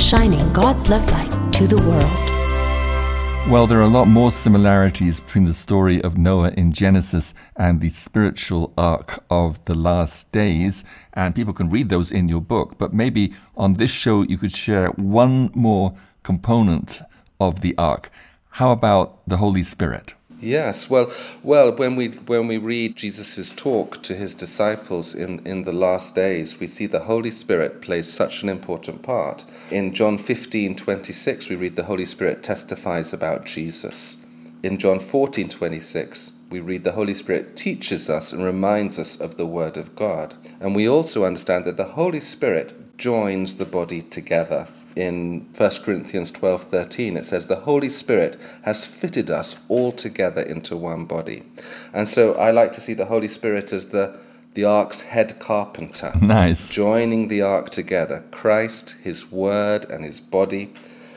shining 0.00 0.52
God's 0.52 0.90
love 0.90 1.08
light 1.12 1.52
to 1.52 1.68
the 1.68 1.76
world. 1.76 3.48
Well, 3.48 3.68
there 3.68 3.78
are 3.78 3.82
a 3.82 3.86
lot 3.86 4.06
more 4.06 4.32
similarities 4.32 5.20
between 5.20 5.44
the 5.44 5.54
story 5.54 6.02
of 6.02 6.18
Noah 6.18 6.50
in 6.56 6.72
Genesis 6.72 7.32
and 7.54 7.80
the 7.80 7.90
spiritual 7.90 8.72
ark 8.76 9.22
of 9.30 9.64
the 9.66 9.76
last 9.76 10.32
days, 10.32 10.82
and 11.12 11.32
people 11.32 11.54
can 11.54 11.70
read 11.70 11.90
those 11.90 12.10
in 12.10 12.28
your 12.28 12.40
book. 12.40 12.76
But 12.76 12.92
maybe 12.92 13.34
on 13.56 13.74
this 13.74 13.92
show, 13.92 14.22
you 14.22 14.36
could 14.36 14.52
share 14.52 14.88
one 14.88 15.52
more 15.54 15.94
component 16.24 17.02
of 17.38 17.60
the 17.60 17.78
ark. 17.78 18.10
How 18.50 18.72
about 18.72 19.20
the 19.28 19.36
Holy 19.36 19.62
Spirit? 19.62 20.14
Yes, 20.44 20.90
well, 20.90 21.12
well, 21.44 21.70
when 21.70 21.94
we 21.94 22.08
when 22.08 22.48
we 22.48 22.58
read 22.58 22.96
Jesus' 22.96 23.52
talk 23.54 24.02
to 24.02 24.12
his 24.16 24.34
disciples 24.34 25.14
in, 25.14 25.38
in 25.46 25.62
the 25.62 25.72
last 25.72 26.16
days, 26.16 26.58
we 26.58 26.66
see 26.66 26.86
the 26.86 26.98
Holy 26.98 27.30
Spirit 27.30 27.80
plays 27.80 28.12
such 28.12 28.42
an 28.42 28.48
important 28.48 29.02
part. 29.02 29.44
In 29.70 29.94
John 29.94 30.18
15, 30.18 30.74
26, 30.74 31.48
we 31.48 31.54
read 31.54 31.76
the 31.76 31.84
Holy 31.84 32.04
Spirit 32.04 32.42
testifies 32.42 33.12
about 33.12 33.44
Jesus. 33.44 34.16
In 34.64 34.78
John 34.78 34.98
14, 34.98 35.48
26, 35.48 36.32
we 36.50 36.58
read 36.58 36.82
the 36.82 36.90
Holy 36.90 37.14
Spirit 37.14 37.56
teaches 37.56 38.10
us 38.10 38.32
and 38.32 38.44
reminds 38.44 38.98
us 38.98 39.14
of 39.20 39.36
the 39.36 39.46
Word 39.46 39.76
of 39.76 39.94
God. 39.94 40.34
And 40.60 40.74
we 40.74 40.88
also 40.88 41.24
understand 41.24 41.66
that 41.66 41.76
the 41.76 41.84
Holy 41.84 42.20
Spirit 42.20 42.98
joins 42.98 43.58
the 43.58 43.64
body 43.64 44.02
together 44.02 44.66
in 44.96 45.46
1 45.56 45.70
Corinthians 45.84 46.30
12:13 46.32 47.16
it 47.16 47.24
says 47.24 47.46
the 47.46 47.56
Holy 47.56 47.88
Spirit 47.88 48.36
has 48.62 48.84
fitted 48.84 49.30
us 49.30 49.56
all 49.68 49.92
together 49.92 50.42
into 50.42 50.76
one 50.76 51.04
body. 51.04 51.42
And 51.92 52.08
so 52.08 52.34
I 52.34 52.50
like 52.50 52.72
to 52.72 52.80
see 52.80 52.94
the 52.94 53.06
Holy 53.06 53.28
Spirit 53.28 53.72
as 53.72 53.86
the 53.86 54.14
the 54.54 54.64
ark's 54.64 55.00
head 55.00 55.38
carpenter. 55.38 56.12
Nice. 56.20 56.68
Joining 56.68 57.28
the 57.28 57.42
ark 57.42 57.70
together, 57.70 58.22
Christ, 58.30 58.96
his 59.02 59.32
word 59.32 59.86
and 59.90 60.04
his 60.04 60.20
body 60.20 60.72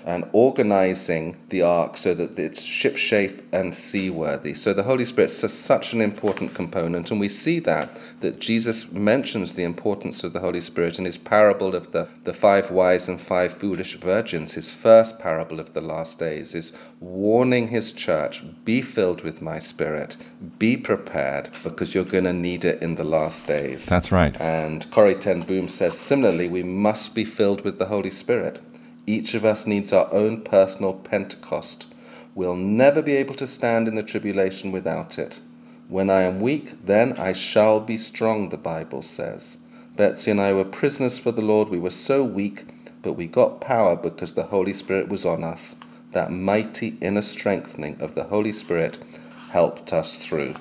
and 0.05 0.23
organizing 0.33 1.35
the 1.49 1.63
ark 1.63 1.97
so 1.97 2.13
that 2.13 2.37
it's 2.37 2.61
shipshape 2.61 3.41
and 3.51 3.75
seaworthy. 3.75 4.53
So 4.53 4.71
the 4.71 4.83
Holy 4.83 5.03
Spirit 5.03 5.31
is 5.31 5.53
such 5.53 5.93
an 5.93 6.01
important 6.01 6.53
component, 6.53 7.09
and 7.09 7.19
we 7.19 7.27
see 7.29 7.59
that 7.61 7.89
that 8.21 8.39
Jesus 8.39 8.91
mentions 8.91 9.55
the 9.55 9.63
importance 9.63 10.23
of 10.23 10.31
the 10.33 10.39
Holy 10.39 10.61
Spirit 10.61 10.99
in 10.99 11.05
his 11.05 11.17
parable 11.17 11.75
of 11.75 11.91
the, 11.91 12.07
the 12.23 12.33
five 12.33 12.69
wise 12.69 13.09
and 13.09 13.19
five 13.19 13.51
foolish 13.51 13.95
virgins. 13.95 14.53
His 14.53 14.69
first 14.69 15.17
parable 15.17 15.59
of 15.59 15.73
the 15.73 15.81
last 15.81 16.19
days 16.19 16.53
is 16.53 16.71
warning 16.99 17.67
his 17.67 17.91
church, 17.91 18.43
be 18.63 18.81
filled 18.81 19.23
with 19.23 19.41
my 19.41 19.59
spirit, 19.59 20.17
be 20.59 20.77
prepared, 20.77 21.49
because 21.63 21.95
you're 21.95 22.03
going 22.03 22.23
to 22.25 22.33
need 22.33 22.63
it 22.63 22.81
in 22.83 22.95
the 22.95 23.03
last 23.03 23.47
days. 23.47 23.87
That's 23.87 24.11
right. 24.11 24.39
And 24.39 24.89
Corrie 24.91 25.15
Ten 25.15 25.41
Boom 25.41 25.67
says 25.67 25.97
similarly, 25.97 26.47
we 26.47 26.63
must 26.63 27.15
be 27.15 27.25
filled 27.25 27.61
with 27.61 27.79
the 27.79 27.85
Holy 27.85 28.11
Spirit. 28.11 28.59
Each 29.07 29.35
of 29.35 29.45
us 29.45 29.67
needs 29.67 29.93
our 29.93 30.11
own 30.11 30.41
personal 30.41 30.93
Pentecost. 30.93 31.85
We'll 32.33 32.55
never 32.55 33.01
be 33.01 33.13
able 33.15 33.35
to 33.35 33.45
stand 33.45 33.87
in 33.87 33.95
the 33.95 34.01
tribulation 34.01 34.71
without 34.71 35.19
it. 35.19 35.39
When 35.87 36.09
I 36.09 36.23
am 36.23 36.41
weak, 36.41 36.73
then 36.85 37.13
I 37.13 37.33
shall 37.33 37.79
be 37.79 37.97
strong, 37.97 38.49
the 38.49 38.57
Bible 38.57 39.03
says. 39.03 39.57
Betsy 39.95 40.31
and 40.31 40.41
I 40.41 40.53
were 40.53 40.65
prisoners 40.65 41.19
for 41.19 41.31
the 41.31 41.43
Lord. 41.43 41.69
We 41.69 41.79
were 41.79 41.91
so 41.91 42.23
weak, 42.23 42.65
but 43.03 43.13
we 43.13 43.27
got 43.27 43.61
power 43.61 43.95
because 43.95 44.33
the 44.33 44.43
Holy 44.43 44.73
Spirit 44.73 45.07
was 45.07 45.23
on 45.23 45.43
us. 45.43 45.75
That 46.11 46.31
mighty 46.31 46.97
inner 46.99 47.21
strengthening 47.21 47.97
of 47.99 48.15
the 48.15 48.23
Holy 48.23 48.51
Spirit 48.51 48.97
helped 49.55 49.93
us 49.93 50.17
through. 50.17 50.53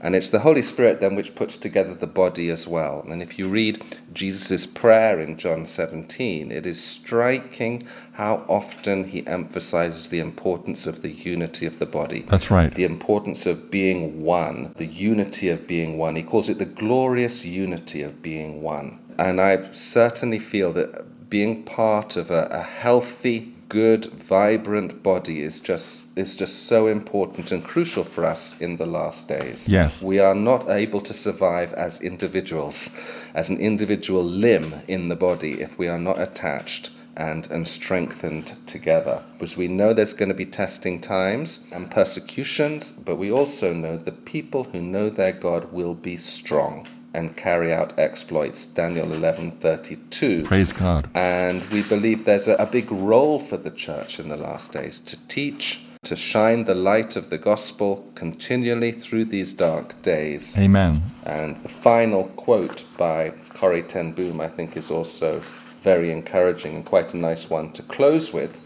And 0.00 0.16
it's 0.16 0.30
the 0.30 0.40
Holy 0.40 0.62
Spirit 0.62 1.00
then 1.00 1.14
which 1.14 1.36
puts 1.36 1.56
together 1.56 1.94
the 1.94 2.08
body 2.08 2.50
as 2.50 2.66
well. 2.66 3.06
And 3.08 3.22
if 3.22 3.38
you 3.38 3.46
read 3.46 3.84
Jesus' 4.12 4.66
prayer 4.66 5.20
in 5.20 5.36
John 5.36 5.64
17, 5.64 6.50
it 6.50 6.66
is 6.66 6.82
striking 6.82 7.84
how 8.10 8.44
often 8.48 9.04
he 9.04 9.24
emphasizes 9.28 10.08
the 10.08 10.18
importance 10.18 10.88
of 10.88 11.02
the 11.02 11.12
unity 11.32 11.66
of 11.66 11.78
the 11.78 11.86
body. 11.86 12.24
That's 12.28 12.50
right. 12.50 12.74
The 12.74 12.82
importance 12.82 13.46
of 13.46 13.70
being 13.70 14.22
one, 14.22 14.74
the 14.76 14.92
unity 15.12 15.48
of 15.50 15.68
being 15.68 15.96
one. 15.96 16.16
He 16.16 16.24
calls 16.24 16.48
it 16.48 16.58
the 16.58 16.64
glorious 16.64 17.44
unity 17.44 18.02
of 18.02 18.20
being 18.22 18.60
one. 18.60 18.98
And 19.18 19.40
I 19.40 19.70
certainly 19.72 20.40
feel 20.40 20.72
that 20.72 21.30
being 21.30 21.62
part 21.62 22.16
of 22.16 22.32
a, 22.32 22.48
a 22.50 22.62
healthy, 22.62 23.54
good, 23.72 24.04
vibrant 24.04 25.02
body 25.02 25.40
is 25.40 25.58
just 25.58 26.02
is 26.14 26.36
just 26.36 26.66
so 26.66 26.88
important 26.88 27.50
and 27.52 27.64
crucial 27.64 28.04
for 28.04 28.22
us 28.22 28.54
in 28.60 28.76
the 28.76 28.84
last 28.84 29.28
days. 29.28 29.66
Yes. 29.66 30.02
We 30.02 30.18
are 30.18 30.34
not 30.34 30.68
able 30.68 31.00
to 31.00 31.14
survive 31.14 31.72
as 31.72 32.02
individuals, 32.02 32.90
as 33.32 33.48
an 33.48 33.56
individual 33.56 34.22
limb 34.22 34.74
in 34.88 35.08
the 35.08 35.16
body 35.16 35.62
if 35.62 35.78
we 35.78 35.88
are 35.88 35.98
not 35.98 36.20
attached 36.20 36.90
and, 37.16 37.50
and 37.50 37.66
strengthened 37.66 38.52
together. 38.66 39.22
Because 39.38 39.56
we 39.56 39.68
know 39.68 39.94
there's 39.94 40.12
going 40.12 40.28
to 40.28 40.44
be 40.44 40.44
testing 40.44 41.00
times 41.00 41.60
and 41.72 41.90
persecutions, 41.90 42.92
but 42.92 43.16
we 43.16 43.32
also 43.32 43.72
know 43.72 43.96
the 43.96 44.12
people 44.12 44.64
who 44.64 44.82
know 44.82 45.08
their 45.08 45.32
God 45.32 45.72
will 45.72 45.94
be 45.94 46.18
strong 46.18 46.86
and 47.14 47.36
carry 47.36 47.72
out 47.72 47.98
exploits. 47.98 48.66
Daniel 48.66 49.06
11:32. 49.06 50.44
Praise 50.44 50.72
God. 50.72 51.08
And 51.14 51.62
we 51.70 51.82
believe 51.82 52.24
there's 52.24 52.48
a, 52.48 52.54
a 52.54 52.66
big 52.66 52.90
role 52.90 53.38
for 53.38 53.56
the 53.56 53.70
church 53.70 54.18
in 54.18 54.28
the 54.28 54.36
last 54.36 54.72
days 54.72 55.00
to 55.00 55.16
teach, 55.28 55.80
to 56.04 56.16
shine 56.16 56.64
the 56.64 56.74
light 56.74 57.16
of 57.16 57.30
the 57.30 57.38
gospel 57.38 58.04
continually 58.14 58.92
through 58.92 59.26
these 59.26 59.52
dark 59.52 60.00
days. 60.02 60.56
Amen. 60.58 61.02
And 61.24 61.56
the 61.58 61.68
final 61.68 62.24
quote 62.28 62.84
by 62.96 63.32
Corrie 63.54 63.82
ten 63.82 64.12
Boom, 64.12 64.40
I 64.40 64.48
think, 64.48 64.76
is 64.76 64.90
also 64.90 65.42
very 65.82 66.10
encouraging 66.10 66.76
and 66.76 66.84
quite 66.84 67.12
a 67.12 67.16
nice 67.16 67.50
one 67.50 67.72
to 67.72 67.82
close 67.82 68.32
with. 68.32 68.58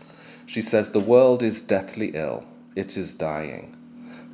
She 0.47 0.63
says, 0.63 0.91
The 0.91 1.01
world 1.01 1.43
is 1.43 1.61
deathly 1.61 2.13
ill, 2.15 2.45
it 2.77 2.97
is 2.97 3.15
dying. 3.15 3.76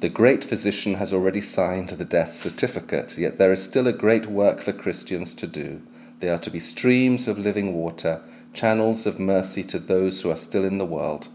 The 0.02 0.08
great 0.08 0.42
physician 0.42 0.94
has 0.94 1.12
already 1.12 1.40
signed 1.40 1.90
the 1.90 2.04
death 2.04 2.34
certificate, 2.34 3.16
yet 3.16 3.38
there 3.38 3.52
is 3.52 3.62
still 3.62 3.86
a 3.86 3.92
great 3.92 4.26
work 4.26 4.60
for 4.60 4.72
Christians 4.72 5.32
to 5.34 5.46
do. 5.46 5.80
They 6.18 6.28
are 6.28 6.40
to 6.40 6.50
be 6.50 6.58
streams 6.58 7.28
of 7.28 7.38
living 7.38 7.72
water, 7.72 8.20
channels 8.52 9.06
of 9.06 9.20
mercy 9.20 9.62
to 9.62 9.78
those 9.78 10.20
who 10.20 10.32
are 10.32 10.36
still 10.36 10.64
in 10.64 10.78
the 10.78 10.84
world. 10.84 11.28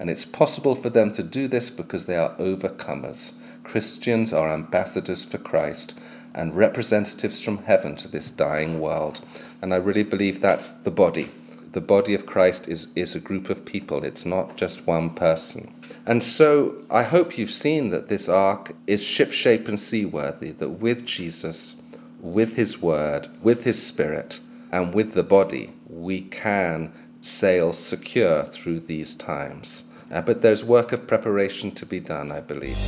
And 0.00 0.10
it's 0.10 0.24
possible 0.24 0.74
for 0.74 0.90
them 0.90 1.12
to 1.12 1.22
do 1.22 1.46
this 1.46 1.70
because 1.70 2.06
they 2.06 2.16
are 2.16 2.34
overcomers. 2.40 3.34
Christians 3.62 4.32
are 4.32 4.52
ambassadors 4.52 5.22
for 5.24 5.38
Christ 5.38 5.94
and 6.34 6.56
representatives 6.56 7.40
from 7.40 7.58
heaven 7.58 7.94
to 7.98 8.08
this 8.08 8.32
dying 8.32 8.80
world. 8.80 9.20
And 9.62 9.72
I 9.72 9.76
really 9.76 10.02
believe 10.02 10.40
that's 10.40 10.72
the 10.72 10.90
body. 10.90 11.30
The 11.70 11.80
body 11.80 12.14
of 12.14 12.26
Christ 12.26 12.66
is, 12.66 12.88
is 12.96 13.14
a 13.14 13.20
group 13.20 13.48
of 13.48 13.64
people, 13.64 14.02
it's 14.02 14.26
not 14.26 14.56
just 14.56 14.88
one 14.88 15.10
person. 15.10 15.72
And 16.08 16.24
so 16.24 16.74
I 16.90 17.02
hope 17.02 17.36
you've 17.36 17.50
seen 17.50 17.90
that 17.90 18.08
this 18.08 18.30
ark 18.30 18.72
is 18.86 19.04
shipshape 19.04 19.68
and 19.68 19.78
seaworthy, 19.78 20.52
that 20.52 20.70
with 20.70 21.04
Jesus, 21.04 21.76
with 22.20 22.56
his 22.56 22.80
word, 22.80 23.28
with 23.42 23.62
his 23.62 23.80
spirit, 23.80 24.40
and 24.72 24.94
with 24.94 25.12
the 25.12 25.22
body, 25.22 25.70
we 25.86 26.22
can 26.22 26.94
sail 27.20 27.74
secure 27.74 28.42
through 28.44 28.80
these 28.80 29.14
times. 29.16 29.84
Uh, 30.10 30.22
but 30.22 30.40
there's 30.40 30.64
work 30.64 30.92
of 30.92 31.06
preparation 31.06 31.72
to 31.72 31.84
be 31.84 32.00
done, 32.00 32.32
I 32.32 32.40
believe. 32.40 32.78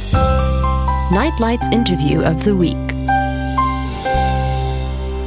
Nightlight's 1.12 1.68
interview 1.72 2.22
of 2.22 2.42
the 2.42 2.56
week 2.56 2.76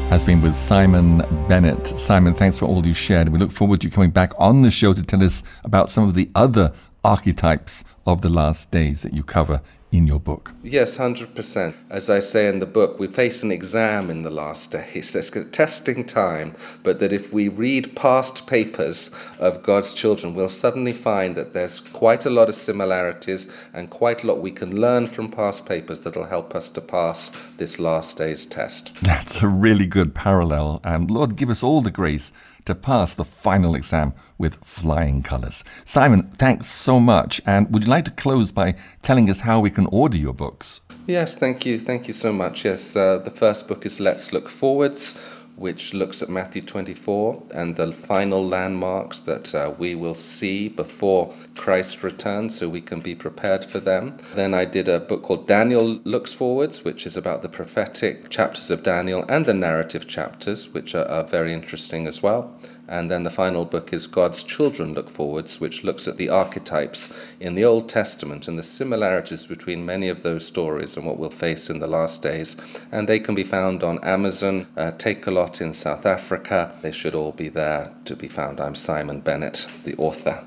has 0.10 0.26
been 0.26 0.42
with 0.42 0.56
Simon 0.56 1.20
Bennett. 1.48 2.00
Simon, 2.00 2.34
thanks 2.34 2.58
for 2.58 2.66
all 2.66 2.84
you 2.84 2.96
shared. 2.96 3.30
We 3.30 3.38
look 3.38 3.52
forward 3.52 3.82
to 3.82 3.88
you 3.88 3.92
coming 3.92 4.10
back 4.10 4.32
on 4.40 4.64
the 4.64 4.72
show 4.72 4.94
to 4.94 5.04
tell 5.04 5.24
us 5.24 5.44
about 5.64 5.92
some 5.92 6.08
of 6.08 6.16
the 6.16 6.32
other 6.34 6.74
archetypes 7.04 7.84
of 8.06 8.22
the 8.22 8.30
last 8.30 8.72
days 8.72 9.02
that 9.02 9.14
you 9.14 9.24
cover 9.24 9.62
in 9.94 10.08
your 10.08 10.20
book. 10.20 10.52
Yes, 10.64 10.98
100%. 10.98 11.76
As 11.92 12.10
I 12.10 12.20
say 12.20 12.48
in 12.48 12.60
the 12.60 12.66
book, 12.66 12.98
we 12.98 13.06
face 13.06 13.44
an 13.44 13.52
exam 13.52 14.10
in 14.10 14.24
the 14.24 14.32
last 14.32 14.72
days. 14.72 15.14
There's 15.14 15.30
a 15.36 15.46
testing 15.46 16.04
time, 16.04 16.56
but 16.82 17.00
that 17.00 17.14
if 17.14 17.32
we 17.32 17.48
read 17.48 17.96
past 17.96 18.48
papers 18.48 19.12
of 19.38 19.62
God's 19.62 19.94
children, 19.94 20.34
we'll 20.34 20.50
suddenly 20.50 20.94
find 20.94 21.36
that 21.36 21.54
there's 21.54 21.80
quite 21.80 22.26
a 22.26 22.32
lot 22.32 22.50
of 22.50 22.56
similarities 22.56 23.48
and 23.74 23.90
quite 23.92 24.24
a 24.24 24.28
lot 24.28 24.42
we 24.42 24.52
can 24.52 24.82
learn 24.82 25.06
from 25.06 25.30
past 25.30 25.68
papers 25.68 26.00
that'll 26.00 26.26
help 26.26 26.56
us 26.56 26.70
to 26.70 26.82
pass 26.82 27.30
this 27.58 27.78
last 27.78 28.18
day's 28.18 28.48
test. 28.48 28.96
That's 29.02 29.44
a 29.44 29.48
really 29.48 29.86
good 29.86 30.16
parallel, 30.16 30.82
and 30.84 31.12
Lord, 31.12 31.36
give 31.36 31.52
us 31.52 31.62
all 31.62 31.82
the 31.82 31.92
grace 31.92 32.32
to 32.66 32.76
pass 32.76 33.14
the 33.14 33.26
final 33.26 33.76
exam 33.76 34.14
with 34.38 34.56
flying 34.64 35.24
colours. 35.24 35.64
Simon, 35.86 36.32
thanks 36.38 36.68
so 36.68 37.00
much. 37.00 37.42
And 37.46 37.72
would 37.74 37.84
you 37.84 37.90
like 37.90 38.06
to 38.06 38.12
close 38.12 38.52
by 38.52 38.76
telling 39.02 39.30
us 39.30 39.42
how 39.42 39.60
we 39.60 39.70
can 39.70 39.88
order 39.88 40.18
your 40.18 40.34
books? 40.34 40.82
Yes, 41.08 41.36
thank 41.36 41.66
you. 41.66 41.80
Thank 41.80 42.08
you 42.08 42.14
so 42.14 42.32
much. 42.32 42.66
Yes, 42.66 42.96
uh, 42.96 43.18
the 43.20 43.32
first 43.32 43.68
book 43.68 43.86
is 43.86 44.00
Let's 44.00 44.34
Look 44.34 44.48
Forwards 44.48 45.16
which 45.56 45.94
looks 45.94 46.22
at 46.22 46.30
Matthew 46.30 46.62
24 46.62 47.44
and 47.52 47.76
the 47.76 47.92
final 47.92 48.46
landmarks 48.46 49.22
that 49.22 49.54
uh, 49.54 49.74
we 49.78 49.94
will 49.96 50.16
see 50.16 50.68
before 50.68 51.34
Christ 51.56 52.04
returns 52.04 52.58
so 52.58 52.68
we 52.68 52.82
can 52.82 53.00
be 53.00 53.16
prepared 53.16 53.64
for 53.64 53.80
them. 53.80 54.18
Then 54.36 54.54
I 54.54 54.66
did 54.66 54.90
a 54.90 55.00
book 55.00 55.24
called 55.24 55.48
Daniel 55.48 56.00
Looks 56.04 56.34
Forwards, 56.34 56.84
which 56.84 57.06
is 57.06 57.16
about 57.16 57.42
the 57.42 57.50
prophetic 57.50 58.30
chapters 58.30 58.72
of 58.72 58.84
Daniel 58.84 59.24
and 59.30 59.46
the 59.46 59.54
narrative 59.54 60.08
chapters, 60.08 60.74
which 60.74 60.96
are, 60.96 61.06
are 61.06 61.24
very 61.24 61.54
interesting 61.54 62.08
as 62.08 62.24
well. 62.24 62.54
And 62.88 63.10
then 63.10 63.24
the 63.24 63.30
final 63.30 63.64
book 63.64 63.94
is 63.94 64.08
God's 64.08 64.44
Children 64.44 64.94
Look 64.94 65.10
Forwards, 65.10 65.62
which 65.62 65.84
looks 65.84 66.08
at 66.08 66.18
the 66.18 66.30
archetypes 66.30 67.10
in 67.40 67.56
the 67.56 67.64
Old 67.64 67.88
Testament 67.88 68.48
and 68.48 68.60
the 68.60 68.64
similarities 68.64 69.46
between 69.46 69.86
many 69.86 70.10
of 70.10 70.22
those 70.22 70.46
stories 70.46 70.98
and 70.98 71.06
what 71.06 71.18
we'll 71.18 71.30
face 71.30 71.70
in 71.70 71.80
the 71.80 71.88
last 71.88 72.22
days. 72.22 72.58
And 72.92 73.08
they 73.08 73.20
can 73.20 73.36
be 73.36 73.46
found 73.46 73.84
on 73.84 74.04
Amazon, 74.04 74.68
uh, 74.76 74.92
lot 75.28 75.62
in 75.62 75.74
South 75.74 76.06
Africa. 76.06 76.74
They 76.82 76.92
should 76.92 77.16
all 77.16 77.32
be 77.32 77.50
there 77.50 77.90
to 78.06 78.16
be 78.16 78.28
found. 78.28 78.60
I'm 78.60 78.76
Simon 78.76 79.22
Bennett, 79.22 79.66
the 79.86 79.96
author. 79.96 80.44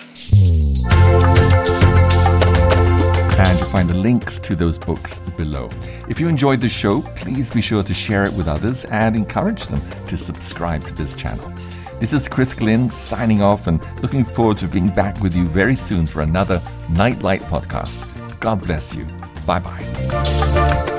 And 3.38 3.58
you'll 3.58 3.68
find 3.68 3.88
the 3.90 3.94
links 3.94 4.38
to 4.40 4.56
those 4.56 4.78
books 4.78 5.18
below. 5.36 5.68
If 6.08 6.18
you 6.20 6.28
enjoyed 6.28 6.60
the 6.60 6.68
show, 6.68 7.02
please 7.14 7.50
be 7.50 7.60
sure 7.60 7.82
to 7.82 7.94
share 7.94 8.24
it 8.24 8.32
with 8.32 8.48
others 8.48 8.84
and 8.86 9.14
encourage 9.14 9.66
them 9.66 9.80
to 10.08 10.16
subscribe 10.16 10.84
to 10.84 10.94
this 10.94 11.14
channel. 11.14 11.52
This 12.00 12.12
is 12.12 12.28
Chris 12.28 12.52
Glynn 12.52 12.90
signing 12.90 13.42
off 13.42 13.66
and 13.66 13.80
looking 14.02 14.24
forward 14.24 14.58
to 14.58 14.68
being 14.68 14.90
back 14.90 15.20
with 15.20 15.34
you 15.34 15.46
very 15.46 15.74
soon 15.74 16.06
for 16.06 16.20
another 16.22 16.60
Nightlight 16.90 17.40
podcast. 17.42 18.04
God 18.40 18.62
bless 18.62 18.94
you. 18.94 19.06
Bye 19.46 19.60
bye. 19.60 20.95